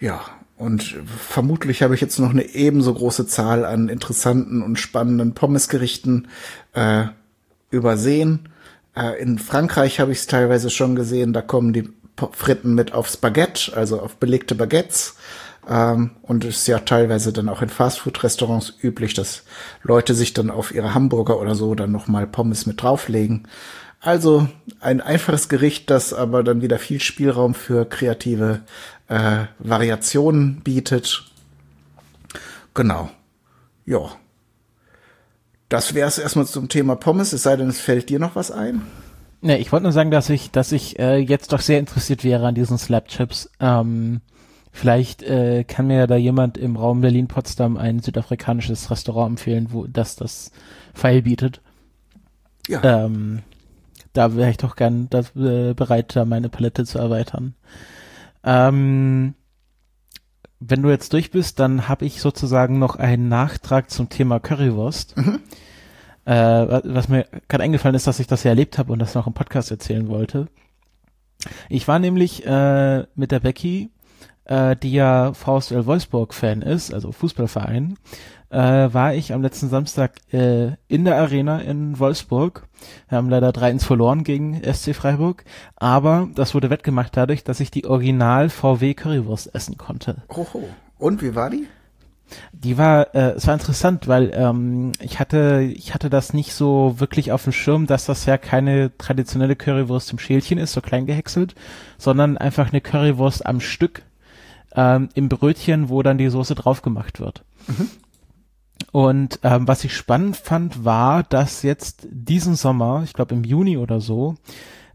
Ja, 0.00 0.22
und 0.56 0.96
vermutlich 1.28 1.82
habe 1.82 1.94
ich 1.94 2.00
jetzt 2.00 2.18
noch 2.18 2.30
eine 2.30 2.54
ebenso 2.54 2.94
große 2.94 3.26
Zahl 3.26 3.64
an 3.64 3.88
interessanten 3.88 4.62
und 4.62 4.78
spannenden 4.78 5.34
Pommesgerichten 5.34 6.28
äh, 6.72 7.06
übersehen. 7.70 8.48
Äh, 8.96 9.20
in 9.20 9.38
Frankreich 9.38 10.00
habe 10.00 10.12
ich 10.12 10.18
es 10.18 10.26
teilweise 10.26 10.70
schon 10.70 10.94
gesehen, 10.94 11.32
da 11.32 11.42
kommen 11.42 11.72
die 11.72 11.90
Fritten 12.32 12.74
mit 12.74 12.92
aufs 12.92 13.16
Baguette, 13.16 13.76
also 13.76 14.00
auf 14.00 14.16
belegte 14.16 14.54
Baguettes. 14.54 15.16
Ähm, 15.68 16.10
und 16.22 16.44
es 16.44 16.58
ist 16.58 16.66
ja 16.66 16.80
teilweise 16.80 17.32
dann 17.32 17.48
auch 17.48 17.62
in 17.62 17.68
Fastfood-Restaurants 17.68 18.74
üblich, 18.82 19.14
dass 19.14 19.44
Leute 19.82 20.14
sich 20.14 20.34
dann 20.34 20.50
auf 20.50 20.74
ihre 20.74 20.94
Hamburger 20.94 21.40
oder 21.40 21.54
so 21.54 21.74
dann 21.74 21.92
nochmal 21.92 22.26
Pommes 22.26 22.66
mit 22.66 22.82
drauflegen. 22.82 23.48
Also 24.00 24.48
ein 24.80 25.00
einfaches 25.00 25.48
Gericht, 25.48 25.88
das 25.88 26.12
aber 26.12 26.42
dann 26.42 26.60
wieder 26.60 26.78
viel 26.78 27.00
Spielraum 27.00 27.54
für 27.54 27.86
kreative 27.86 28.60
äh, 29.08 29.46
Variationen 29.58 30.60
bietet. 30.60 31.24
Genau. 32.74 33.10
Ja. 33.86 34.10
Das 35.70 35.94
wäre 35.94 36.06
es 36.06 36.18
erstmal 36.18 36.46
zum 36.46 36.68
Thema 36.68 36.96
Pommes, 36.96 37.32
es 37.32 37.42
sei 37.42 37.56
denn, 37.56 37.68
es 37.68 37.80
fällt 37.80 38.10
dir 38.10 38.18
noch 38.18 38.36
was 38.36 38.50
ein. 38.50 38.82
Ne, 39.44 39.58
ich 39.58 39.72
wollte 39.72 39.82
nur 39.82 39.92
sagen, 39.92 40.10
dass 40.10 40.30
ich, 40.30 40.52
dass 40.52 40.72
ich 40.72 40.98
äh, 40.98 41.18
jetzt 41.18 41.52
doch 41.52 41.60
sehr 41.60 41.78
interessiert 41.78 42.24
wäre 42.24 42.46
an 42.46 42.54
diesen 42.54 42.78
Slapchips. 42.78 43.50
Ähm, 43.60 44.22
vielleicht 44.72 45.22
äh, 45.22 45.64
kann 45.64 45.86
mir 45.86 46.06
da 46.06 46.16
jemand 46.16 46.56
im 46.56 46.76
Raum 46.76 47.02
Berlin-Potsdam 47.02 47.76
ein 47.76 48.00
südafrikanisches 48.00 48.90
Restaurant 48.90 49.32
empfehlen, 49.32 49.68
wo 49.70 49.86
das 49.86 50.16
das 50.16 50.50
Pfeil 50.94 51.20
bietet. 51.20 51.60
Ja. 52.68 53.04
Ähm, 53.04 53.42
da 54.14 54.34
wäre 54.34 54.48
ich 54.48 54.56
doch 54.56 54.76
gern 54.76 55.08
das, 55.10 55.36
äh, 55.36 55.74
bereit, 55.74 56.16
da 56.16 56.24
meine 56.24 56.48
Palette 56.48 56.86
zu 56.86 56.98
erweitern. 56.98 57.54
Ähm, 58.44 59.34
wenn 60.58 60.80
du 60.80 60.88
jetzt 60.88 61.12
durch 61.12 61.32
bist, 61.32 61.60
dann 61.60 61.86
habe 61.86 62.06
ich 62.06 62.22
sozusagen 62.22 62.78
noch 62.78 62.96
einen 62.96 63.28
Nachtrag 63.28 63.90
zum 63.90 64.08
Thema 64.08 64.40
Currywurst. 64.40 65.18
Mhm. 65.18 65.40
Äh, 66.24 66.80
was 66.84 67.08
mir 67.08 67.26
gerade 67.48 67.64
eingefallen 67.64 67.94
ist, 67.94 68.06
dass 68.06 68.20
ich 68.20 68.26
das 68.26 68.44
ja 68.44 68.50
erlebt 68.50 68.78
habe 68.78 68.92
und 68.92 68.98
das 68.98 69.14
noch 69.14 69.26
im 69.26 69.34
Podcast 69.34 69.70
erzählen 69.70 70.08
wollte. 70.08 70.48
Ich 71.68 71.86
war 71.88 71.98
nämlich 71.98 72.46
äh, 72.46 73.04
mit 73.14 73.30
der 73.30 73.40
Becky, 73.40 73.90
äh, 74.44 74.76
die 74.76 74.92
ja 74.92 75.32
VSL 75.34 75.86
Wolfsburg-Fan 75.86 76.62
ist, 76.62 76.92
also 76.92 77.12
Fußballverein, 77.12 77.98
äh, 78.50 78.58
war 78.58 79.14
ich 79.14 79.32
am 79.32 79.42
letzten 79.42 79.68
Samstag 79.68 80.20
äh, 80.32 80.72
in 80.88 81.04
der 81.04 81.16
Arena 81.16 81.58
in 81.58 81.98
Wolfsburg. 81.98 82.68
Wir 83.08 83.18
haben 83.18 83.28
leider 83.28 83.50
3-1 83.50 83.84
verloren 83.84 84.24
gegen 84.24 84.62
SC 84.62 84.94
Freiburg, 84.94 85.44
aber 85.76 86.28
das 86.34 86.54
wurde 86.54 86.70
wettgemacht 86.70 87.16
dadurch, 87.16 87.44
dass 87.44 87.60
ich 87.60 87.70
die 87.70 87.86
Original 87.86 88.48
VW 88.48 88.94
Currywurst 88.94 89.54
essen 89.54 89.76
konnte. 89.76 90.22
Oho. 90.28 90.68
Und 90.98 91.22
wie 91.22 91.34
war 91.34 91.50
die? 91.50 91.66
Die 92.52 92.78
war, 92.78 93.14
äh, 93.14 93.32
es 93.32 93.46
war 93.46 93.54
interessant, 93.54 94.08
weil 94.08 94.32
ähm, 94.34 94.92
ich 95.00 95.20
hatte, 95.20 95.70
ich 95.74 95.94
hatte 95.94 96.10
das 96.10 96.32
nicht 96.32 96.54
so 96.54 96.94
wirklich 96.98 97.32
auf 97.32 97.44
dem 97.44 97.52
Schirm, 97.52 97.86
dass 97.86 98.06
das 98.06 98.26
ja 98.26 98.38
keine 98.38 98.96
traditionelle 98.96 99.56
Currywurst 99.56 100.12
im 100.12 100.18
Schälchen 100.18 100.58
ist, 100.58 100.72
so 100.72 100.80
klein 100.80 101.06
gehäckselt, 101.06 101.54
sondern 101.98 102.38
einfach 102.38 102.70
eine 102.70 102.80
Currywurst 102.80 103.44
am 103.46 103.60
Stück 103.60 104.02
ähm, 104.74 105.08
im 105.14 105.28
Brötchen, 105.28 105.88
wo 105.88 106.02
dann 106.02 106.18
die 106.18 106.28
Soße 106.28 106.54
drauf 106.54 106.82
gemacht 106.82 107.20
wird. 107.20 107.44
Mhm. 107.66 107.90
Und 108.90 109.40
ähm, 109.42 109.68
was 109.68 109.84
ich 109.84 109.96
spannend 109.96 110.36
fand, 110.36 110.84
war, 110.84 111.22
dass 111.22 111.62
jetzt 111.62 112.06
diesen 112.10 112.54
Sommer, 112.54 113.02
ich 113.04 113.12
glaube 113.12 113.34
im 113.34 113.44
Juni 113.44 113.76
oder 113.76 114.00
so, 114.00 114.36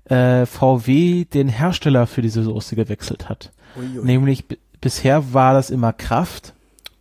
äh, 0.05 0.45
VW 0.45 1.25
den 1.25 1.47
Hersteller 1.47 2.07
für 2.07 2.21
diese 2.21 2.43
Soße 2.43 2.75
gewechselt 2.75 3.29
hat. 3.29 3.51
Uiui. 3.77 4.03
Nämlich 4.03 4.45
bisher 4.81 5.33
war 5.33 5.53
das 5.53 5.69
immer 5.69 5.93
Kraft 5.93 6.53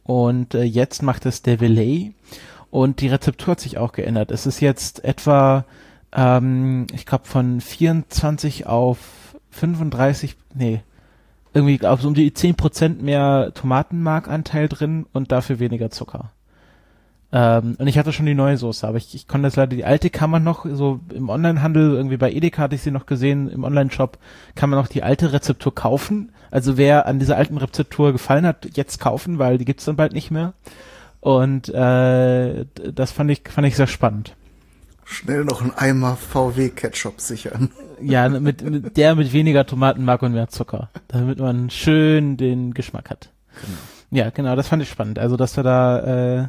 und 0.09 0.55
äh, 0.55 0.63
jetzt 0.63 1.03
macht 1.03 1.27
es 1.27 1.43
der 1.43 1.59
Delay 1.59 2.15
und 2.71 3.03
die 3.03 3.09
Rezeptur 3.09 3.49
hat 3.53 3.61
sich 3.61 3.77
auch 3.77 3.93
geändert. 3.93 4.31
Es 4.31 4.47
ist 4.47 4.59
jetzt 4.61 5.05
etwa, 5.05 5.67
ähm, 6.13 6.87
ich 6.95 7.05
glaube 7.05 7.27
von 7.27 7.61
24 7.61 8.67
auf 8.67 8.99
35, 9.51 10.37
nee, 10.55 10.81
irgendwie 11.53 11.87
auf 11.87 12.01
so 12.01 12.09
um 12.09 12.15
die 12.15 12.31
10% 12.31 13.03
mehr 13.03 13.53
Tomatenmarkanteil 13.53 14.71
drin 14.71 15.05
und 15.13 15.31
dafür 15.31 15.59
weniger 15.59 15.91
Zucker. 15.91 16.33
Ähm, 17.31 17.77
und 17.79 17.87
ich 17.87 17.99
hatte 17.99 18.13
schon 18.13 18.27
die 18.27 18.35
neue 18.35 18.57
Soße, 18.57 18.87
aber 18.87 18.97
ich, 18.97 19.15
ich 19.15 19.29
konnte 19.29 19.49
das 19.49 19.57
leider, 19.57 19.77
die 19.77 19.85
alte 19.85 20.09
kann 20.09 20.31
man 20.31 20.43
noch, 20.45 20.65
so 20.65 21.01
im 21.13 21.29
Onlinehandel, 21.29 21.93
irgendwie 21.93 22.17
bei 22.17 22.33
Edeka 22.33 22.63
hatte 22.63 22.75
ich 22.75 22.83
sie 22.83 22.91
noch 22.91 23.05
gesehen, 23.05 23.51
im 23.51 23.65
Online-Shop 23.65 24.19
kann 24.55 24.71
man 24.71 24.79
noch 24.79 24.89
die 24.89 25.03
alte 25.03 25.33
Rezeptur 25.33 25.75
kaufen. 25.75 26.33
Also 26.51 26.79
wer 26.79 27.07
an 27.07 27.19
dieser 27.19 27.37
alten 27.37 27.59
Rezeptur 27.59 28.13
gefallen 28.13 28.47
hat, 28.47 28.77
jetzt 28.77 28.99
kaufen, 28.99 29.39
weil 29.39 29.59
die 29.59 29.67
gibt's 29.67 29.85
dann 29.85 29.97
bald 29.97 30.15
nicht 30.15 30.31
mehr. 30.31 30.55
Und 31.21 31.69
äh, 31.69 32.65
das 32.95 33.13
fand 33.13 33.31
ich, 33.31 33.43
fand 33.47 33.67
ich 33.67 33.77
sehr 33.77 33.89
spannend. 33.89 34.35
Schnell 35.05 35.45
noch 35.45 35.63
ein 35.63 35.73
Eimer 35.77 36.17
VW-Ketchup 36.17 37.21
sichern. 37.21 37.71
Ja, 38.01 38.29
mit, 38.29 38.63
mit 38.63 38.97
der 38.97 39.17
mit 39.17 39.33
weniger 39.33 39.67
Tomatenmark 39.67 40.23
und 40.23 40.33
mehr 40.33 40.47
Zucker, 40.47 40.89
damit 41.09 41.41
man 41.41 41.69
schön 41.69 42.37
den 42.37 42.73
Geschmack 42.73 43.11
hat. 43.11 43.31
Genau. 43.61 44.23
Ja, 44.23 44.31
genau, 44.31 44.55
das 44.55 44.69
fand 44.69 44.85
ich 44.85 44.89
spannend. 44.89 45.19
Also, 45.19 45.37
dass 45.37 45.57
wir 45.57 45.65
da 45.65 46.43
äh, 46.43 46.49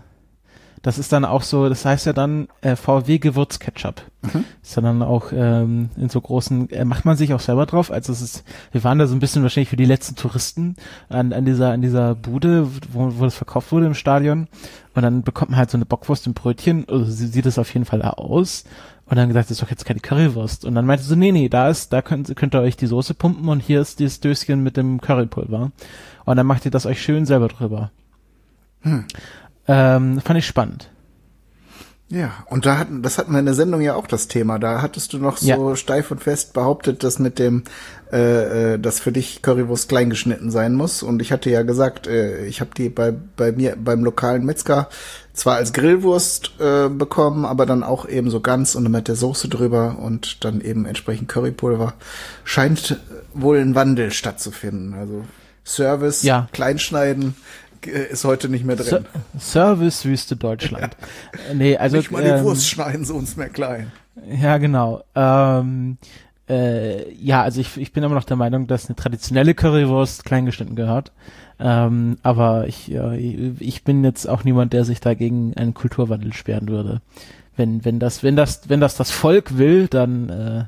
das 0.81 0.97
ist 0.97 1.11
dann 1.11 1.25
auch 1.25 1.43
so, 1.43 1.67
das 1.67 1.83
heißt 1.83 2.05
ja 2.05 2.13
dann 2.13 2.47
äh, 2.61 2.75
VW 2.75 3.17
Gewürzketchup. 3.17 4.01
Mhm. 4.21 4.45
Ist 4.61 4.75
ja 4.75 4.81
dann 4.81 5.01
auch 5.01 5.31
ähm, 5.33 5.89
in 5.97 6.09
so 6.09 6.21
großen, 6.21 6.69
äh, 6.69 6.85
macht 6.85 7.05
man 7.05 7.17
sich 7.17 7.33
auch 7.33 7.39
selber 7.39 7.65
drauf. 7.65 7.91
Also 7.91 8.13
es 8.13 8.21
ist, 8.21 8.43
wir 8.71 8.83
waren 8.83 8.99
da 8.99 9.07
so 9.07 9.15
ein 9.15 9.19
bisschen 9.19 9.43
wahrscheinlich 9.43 9.69
für 9.69 9.75
die 9.75 9.85
letzten 9.85 10.15
Touristen 10.15 10.75
an, 11.09 11.33
an 11.33 11.45
dieser 11.45 11.71
an 11.71 11.81
dieser 11.81 12.15
Bude, 12.15 12.67
wo, 12.91 13.11
wo 13.17 13.23
das 13.23 13.35
verkauft 13.35 13.71
wurde 13.71 13.87
im 13.87 13.93
Stadion. 13.93 14.47
Und 14.95 15.03
dann 15.03 15.23
bekommt 15.23 15.51
man 15.51 15.57
halt 15.57 15.71
so 15.71 15.77
eine 15.77 15.85
Bockwurst 15.85 16.27
im 16.27 16.33
Brötchen. 16.33 16.85
Also 16.87 17.05
sie 17.05 17.27
sieht 17.27 17.45
es 17.45 17.59
auf 17.59 17.73
jeden 17.73 17.85
Fall 17.85 18.01
aus. 18.01 18.63
Und 19.05 19.17
dann 19.17 19.27
gesagt, 19.27 19.45
das 19.45 19.57
ist 19.57 19.63
doch 19.63 19.71
jetzt 19.71 19.85
keine 19.85 19.99
Currywurst. 19.99 20.65
Und 20.65 20.75
dann 20.75 20.85
meinte 20.85 21.03
sie, 21.03 21.15
nee, 21.15 21.31
nee, 21.31 21.49
da 21.49 21.69
ist, 21.69 21.91
da 21.91 22.01
könnt, 22.01 22.33
könnt 22.35 22.53
ihr 22.53 22.61
euch 22.61 22.77
die 22.77 22.85
Soße 22.85 23.15
pumpen 23.15 23.49
und 23.49 23.59
hier 23.59 23.81
ist 23.81 23.99
dieses 23.99 24.19
Döschen 24.19 24.61
mit 24.61 24.77
dem 24.77 25.01
Currypulver. 25.01 25.71
Und 26.25 26.35
dann 26.35 26.45
macht 26.45 26.65
ihr 26.65 26.71
das 26.71 26.85
euch 26.85 27.01
schön 27.01 27.25
selber 27.25 27.47
drüber. 27.47 27.91
Hm. 28.81 29.05
Ähm, 29.69 30.19
fand 30.21 30.39
ich 30.39 30.47
spannend. 30.47 30.89
Ja, 32.11 32.31
und 32.47 32.65
da 32.65 32.79
hatten, 32.79 33.03
das 33.03 33.19
hatten 33.19 33.33
wir 33.33 33.39
in 33.39 33.45
der 33.45 33.53
Sendung 33.53 33.81
ja 33.81 33.93
auch 33.93 34.07
das 34.07 34.27
Thema. 34.27 34.57
Da 34.57 34.81
hattest 34.81 35.13
du 35.13 35.19
noch 35.19 35.37
so 35.37 35.69
ja. 35.69 35.75
steif 35.75 36.09
und 36.09 36.23
fest 36.23 36.53
behauptet, 36.53 37.03
dass 37.03 37.19
mit 37.19 37.37
dem, 37.37 37.65
äh, 38.11 38.73
äh, 38.73 38.79
dass 38.79 38.99
für 38.99 39.11
dich 39.11 39.43
Currywurst 39.43 39.89
kleingeschnitten 39.89 40.49
sein 40.49 40.73
muss. 40.73 41.03
Und 41.03 41.21
ich 41.21 41.31
hatte 41.31 41.51
ja 41.51 41.61
gesagt, 41.61 42.07
äh, 42.07 42.47
ich 42.47 42.61
habe 42.61 42.71
die 42.75 42.89
bei 42.89 43.11
bei 43.11 43.51
mir 43.51 43.75
beim 43.77 44.03
lokalen 44.03 44.43
Metzger 44.43 44.89
zwar 45.33 45.57
als 45.57 45.71
Grillwurst 45.71 46.53
äh, 46.59 46.89
bekommen, 46.89 47.45
aber 47.45 47.67
dann 47.67 47.83
auch 47.83 48.09
eben 48.09 48.31
so 48.31 48.39
ganz 48.39 48.73
und 48.73 48.89
mit 48.89 49.07
der 49.07 49.15
Soße 49.15 49.47
drüber 49.47 49.99
und 49.99 50.43
dann 50.43 50.61
eben 50.61 50.87
entsprechend 50.87 51.29
Currypulver. 51.29 51.93
Scheint 52.43 52.99
wohl 53.35 53.59
ein 53.59 53.75
Wandel 53.75 54.09
stattzufinden. 54.09 54.95
Also 54.95 55.25
Service, 55.63 56.23
ja. 56.23 56.47
Kleinschneiden 56.53 57.35
ist 57.87 58.23
heute 58.23 58.49
nicht 58.49 58.65
mehr 58.65 58.75
drin. 58.75 58.85
Ser 58.85 59.05
Servicewüste 59.37 60.35
Deutschland. 60.35 60.95
Ja. 60.99 61.53
Nee, 61.53 61.77
also 61.77 61.97
nicht 61.97 62.11
mal 62.11 62.23
die 62.23 62.29
ähm, 62.29 62.43
Wurst 62.43 62.67
schneiden 62.67 63.05
sie 63.05 63.13
uns 63.13 63.35
mehr 63.35 63.49
klein. 63.49 63.91
Ja, 64.41 64.57
genau. 64.57 65.03
Ähm, 65.15 65.97
äh, 66.49 67.11
ja, 67.13 67.43
also 67.43 67.61
ich, 67.61 67.77
ich 67.77 67.93
bin 67.93 68.03
immer 68.03 68.15
noch 68.15 68.23
der 68.23 68.37
Meinung, 68.37 68.67
dass 68.67 68.87
eine 68.87 68.95
traditionelle 68.95 69.53
Currywurst 69.53 70.25
kleingeschnitten 70.25 70.75
gehört. 70.75 71.11
Ähm, 71.59 72.17
aber 72.23 72.67
ich, 72.67 72.87
ja, 72.87 73.11
ich 73.11 73.83
bin 73.83 74.03
jetzt 74.03 74.27
auch 74.27 74.43
niemand, 74.43 74.73
der 74.73 74.85
sich 74.85 74.99
dagegen 74.99 75.53
einen 75.55 75.73
Kulturwandel 75.73 76.33
sperren 76.33 76.69
würde. 76.69 77.01
Wenn, 77.55 77.83
wenn 77.83 77.99
das, 77.99 78.23
wenn 78.23 78.35
das, 78.35 78.69
wenn 78.69 78.79
das 78.79 78.95
das 78.95 79.11
Volk 79.11 79.57
will, 79.57 79.87
dann 79.87 80.29
äh, 80.29 80.63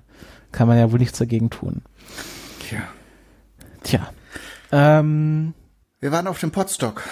kann 0.51 0.67
man 0.67 0.77
ja 0.77 0.91
wohl 0.91 0.99
nichts 0.99 1.17
dagegen 1.17 1.49
tun. 1.49 1.81
Tja. 2.59 2.81
Tja. 3.83 4.09
Ähm, 4.71 5.53
Wir 6.01 6.11
waren 6.11 6.25
auf 6.25 6.39
dem 6.39 6.49
Potstock. 6.49 7.03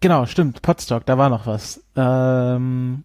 Genau, 0.00 0.26
stimmt, 0.26 0.60
Potstock, 0.60 1.06
da 1.06 1.16
war 1.16 1.30
noch 1.30 1.46
was. 1.46 1.82
Ähm, 1.96 3.02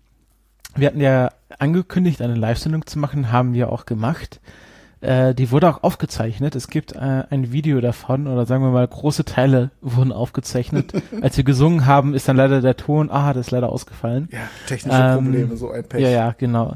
wir 0.76 0.88
hatten 0.88 1.00
ja 1.00 1.30
angekündigt, 1.58 2.22
eine 2.22 2.36
Live-Sendung 2.36 2.86
zu 2.86 3.00
machen, 3.00 3.32
haben 3.32 3.54
wir 3.54 3.72
auch 3.72 3.86
gemacht. 3.86 4.42
Äh, 5.00 5.34
die 5.36 5.52
wurde 5.52 5.70
auch 5.70 5.84
aufgezeichnet. 5.84 6.54
Es 6.56 6.68
gibt 6.68 6.92
äh, 6.92 7.24
ein 7.30 7.54
Video 7.54 7.80
davon, 7.80 8.28
oder 8.28 8.46
sagen 8.46 8.62
wir 8.62 8.72
mal, 8.72 8.86
große 8.86 9.24
Teile 9.24 9.72
wurden 9.80 10.12
aufgezeichnet. 10.12 10.92
Als 11.22 11.38
wir 11.38 11.46
gesungen 11.46 11.86
haben, 11.86 12.14
ist 12.14 12.28
dann 12.28 12.36
leider 12.36 12.60
der 12.60 12.76
Ton, 12.76 13.10
ah, 13.10 13.32
das 13.34 13.48
ist 13.48 13.52
leider 13.52 13.70
ausgefallen. 13.70 14.28
Ja, 14.34 14.50
technische 14.68 15.02
ähm, 15.02 15.24
Probleme, 15.24 15.56
so 15.56 15.72
ein 15.72 15.88
Pech. 15.88 16.02
Ja, 16.02 16.10
ja, 16.10 16.36
genau 16.38 16.76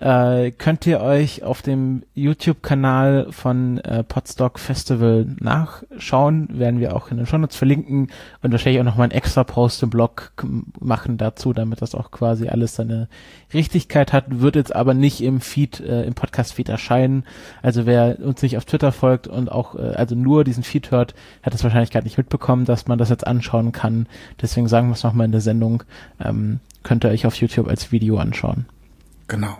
äh, 0.00 0.52
könnt 0.52 0.86
ihr 0.86 1.00
euch 1.00 1.42
auf 1.42 1.60
dem 1.60 2.04
YouTube-Kanal 2.14 3.28
von 3.30 3.78
äh, 3.78 4.04
Podstock 4.04 4.60
Festival 4.60 5.26
nachschauen. 5.40 6.48
Werden 6.56 6.78
wir 6.78 6.94
auch 6.94 7.10
in 7.10 7.16
den 7.16 7.26
Shownotes 7.26 7.56
verlinken 7.56 8.08
und 8.40 8.52
wahrscheinlich 8.52 8.80
auch 8.80 8.84
nochmal 8.84 9.04
einen 9.04 9.18
extra 9.18 9.42
Post 9.42 9.82
im 9.82 9.90
Blog 9.90 10.32
machen 10.78 11.18
dazu, 11.18 11.52
damit 11.52 11.82
das 11.82 11.96
auch 11.96 12.12
quasi 12.12 12.48
alles 12.48 12.76
seine 12.76 13.08
Richtigkeit 13.52 14.12
hat. 14.12 14.26
Wird 14.28 14.54
jetzt 14.54 14.74
aber 14.74 14.94
nicht 14.94 15.20
im 15.20 15.40
Feed, 15.40 15.80
äh, 15.80 16.04
im 16.04 16.14
Podcast-Feed 16.14 16.68
erscheinen. 16.68 17.24
Also 17.60 17.84
wer 17.84 18.20
uns 18.20 18.40
nicht 18.42 18.56
auf 18.56 18.66
Twitter 18.66 18.92
folgt 18.92 19.26
und 19.26 19.50
auch 19.50 19.74
äh, 19.74 19.94
also 19.96 20.14
nur 20.14 20.44
diesen 20.44 20.62
Feed 20.62 20.92
hört, 20.92 21.16
hat 21.42 21.54
es 21.54 21.64
wahrscheinlich 21.64 21.90
gar 21.90 22.04
nicht 22.04 22.18
mitbekommen, 22.18 22.66
dass 22.66 22.86
man 22.86 22.98
das 22.98 23.08
jetzt 23.08 23.26
anschauen 23.26 23.72
kann. 23.72 24.06
Deswegen 24.40 24.68
sagen 24.68 24.88
wir 24.88 24.94
es 24.94 25.02
nochmal 25.02 25.26
in 25.26 25.32
der 25.32 25.40
Sendung. 25.40 25.82
Ähm, 26.24 26.60
könnt 26.84 27.04
ihr 27.04 27.10
euch 27.10 27.26
auf 27.26 27.34
YouTube 27.34 27.66
als 27.66 27.90
Video 27.90 28.18
anschauen. 28.18 28.66
Genau 29.26 29.58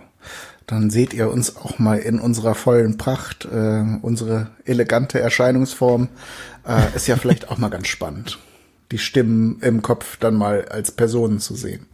dann 0.67 0.89
seht 0.91 1.13
ihr 1.13 1.31
uns 1.31 1.55
auch 1.55 1.79
mal 1.79 1.97
in 1.97 2.19
unserer 2.19 2.53
vollen 2.53 2.97
Pracht, 2.97 3.45
äh, 3.45 3.83
unsere 4.01 4.51
elegante 4.65 5.19
Erscheinungsform. 5.19 6.09
Äh, 6.67 6.95
ist 6.95 7.07
ja 7.07 7.15
vielleicht 7.15 7.49
auch 7.49 7.57
mal 7.57 7.69
ganz 7.69 7.87
spannend, 7.87 8.37
die 8.91 8.99
Stimmen 8.99 9.59
im 9.61 9.81
Kopf 9.81 10.17
dann 10.17 10.35
mal 10.35 10.65
als 10.65 10.91
Personen 10.91 11.39
zu 11.39 11.55
sehen. 11.55 11.87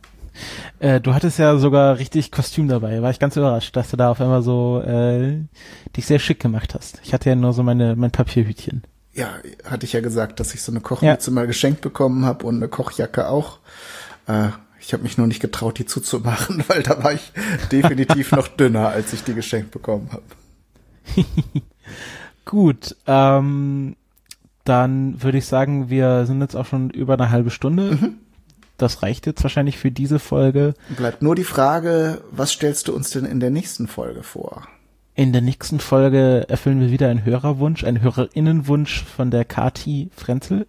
Äh, 0.80 1.00
du 1.00 1.14
hattest 1.14 1.40
ja 1.40 1.58
sogar 1.58 1.98
richtig 1.98 2.32
Kostüm 2.32 2.68
dabei. 2.68 3.02
War 3.02 3.12
ich 3.12 3.20
ganz 3.20 3.38
überrascht, 3.38 3.76
dass 3.76 3.92
du 3.92 3.98
da 3.98 4.12
auf 4.12 4.20
einmal 4.20 4.42
so 4.42 4.82
äh, 4.82 5.40
dich 5.96 6.06
sehr 6.06 6.20
schick 6.20 6.42
gemacht 6.42 6.76
hast. 6.76 7.00
Ich 7.04 7.14
hatte 7.14 7.30
ja 7.30 7.36
nur 7.36 7.54
so 7.54 7.64
meine 7.64 7.96
mein 7.96 8.12
Papierhütchen. 8.12 8.84
Ja, 9.14 9.30
hatte 9.64 9.86
ich 9.86 9.94
ja 9.94 10.02
gesagt, 10.02 10.42
dass 10.42 10.54
ich 10.54 10.62
so 10.62 10.74
eine 10.74 10.82
Kochmütze 10.82 11.32
ja. 11.32 11.34
mal 11.34 11.48
geschenkt 11.48 11.80
bekommen 11.80 12.26
habe 12.26 12.46
und 12.46 12.58
eine 12.58 12.68
Kochjacke 12.68 13.30
auch. 13.30 13.60
Äh, 14.28 14.50
ich 14.86 14.94
habe 14.94 15.04
mich 15.04 15.18
nur 15.18 15.26
nicht 15.26 15.40
getraut, 15.40 15.80
die 15.80 15.86
zuzumachen, 15.86 16.64
weil 16.68 16.84
da 16.84 17.04
war 17.04 17.14
ich 17.14 17.32
definitiv 17.72 18.32
noch 18.32 18.48
dünner, 18.48 18.90
als 18.90 19.14
ich 19.14 19.24
die 19.24 19.34
geschenkt 19.34 19.72
bekommen 19.72 20.10
habe. 20.12 20.24
Gut, 22.46 22.96
ähm, 23.08 23.96
dann 24.64 25.22
würde 25.24 25.40
ich 25.40 25.48
sagen, 25.48 25.90
wir 25.90 26.26
sind 26.26 26.42
jetzt 26.42 26.56
auch 26.56 26.68
schon 26.68 26.92
über 26.92 27.16
eine 27.16 27.32
halbe 27.32 27.50
Stunde. 27.50 27.98
Mhm. 28.00 28.16
Das 28.78 29.02
reicht 29.02 29.26
jetzt 29.26 29.42
wahrscheinlich 29.42 29.78
für 29.78 29.90
diese 29.90 30.20
Folge. 30.20 30.74
Bleibt 30.98 31.22
nur 31.22 31.36
die 31.36 31.46
Frage, 31.46 32.22
was 32.30 32.52
stellst 32.52 32.88
du 32.88 32.94
uns 32.94 33.10
denn 33.10 33.26
in 33.26 33.40
der 33.40 33.50
nächsten 33.50 33.88
Folge 33.88 34.22
vor? 34.22 34.68
In 35.16 35.32
der 35.32 35.42
nächsten 35.42 35.80
Folge 35.80 36.46
erfüllen 36.50 36.82
wir 36.82 36.92
wieder 36.92 37.10
einen 37.10 37.24
Hörerwunsch, 37.24 37.86
einen 37.86 38.02
Hörerinnenwunsch 38.02 39.04
von 39.04 39.32
der 39.32 39.46
Kati 39.46 40.10
Frenzel, 40.14 40.68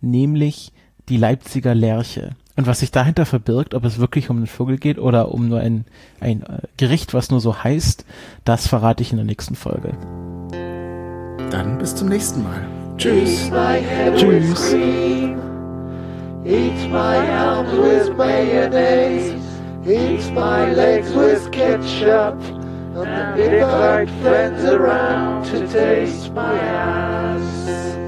nämlich 0.00 0.72
die 1.08 1.16
Leipziger 1.16 1.74
Lerche. 1.74 2.36
Und 2.58 2.66
was 2.66 2.80
sich 2.80 2.90
dahinter 2.90 3.24
verbirgt, 3.24 3.72
ob 3.72 3.84
es 3.84 4.00
wirklich 4.00 4.30
um 4.30 4.38
einen 4.38 4.48
Vogel 4.48 4.78
geht 4.78 4.98
oder 4.98 5.30
um 5.32 5.48
nur 5.48 5.60
ein, 5.60 5.84
ein 6.18 6.42
äh, 6.42 6.62
Gericht, 6.76 7.14
was 7.14 7.30
nur 7.30 7.38
so 7.38 7.62
heißt, 7.62 8.04
das 8.44 8.66
verrate 8.66 9.00
ich 9.00 9.12
in 9.12 9.16
der 9.16 9.24
nächsten 9.24 9.54
Folge. 9.54 9.92
Dann 11.52 11.78
bis 11.78 11.94
zum 11.94 12.08
nächsten 12.08 12.42
Mal. 12.42 12.66
Tschüss. 12.96 13.48
Tschüss. 14.16 14.72
Eat 16.44 16.90
my 16.90 17.16
arms 17.30 17.70
with 17.70 18.16
mayonnaise. 18.16 19.34
Eat 19.86 20.28
my 20.34 20.72
legs 20.74 21.14
with 21.14 21.48
ketchup. 21.52 22.34
And 22.96 23.38
invite 23.38 24.10
friends 24.20 24.64
around 24.64 25.44
to 25.44 25.64
taste 25.68 26.34
my 26.34 26.58
ass. 26.58 28.07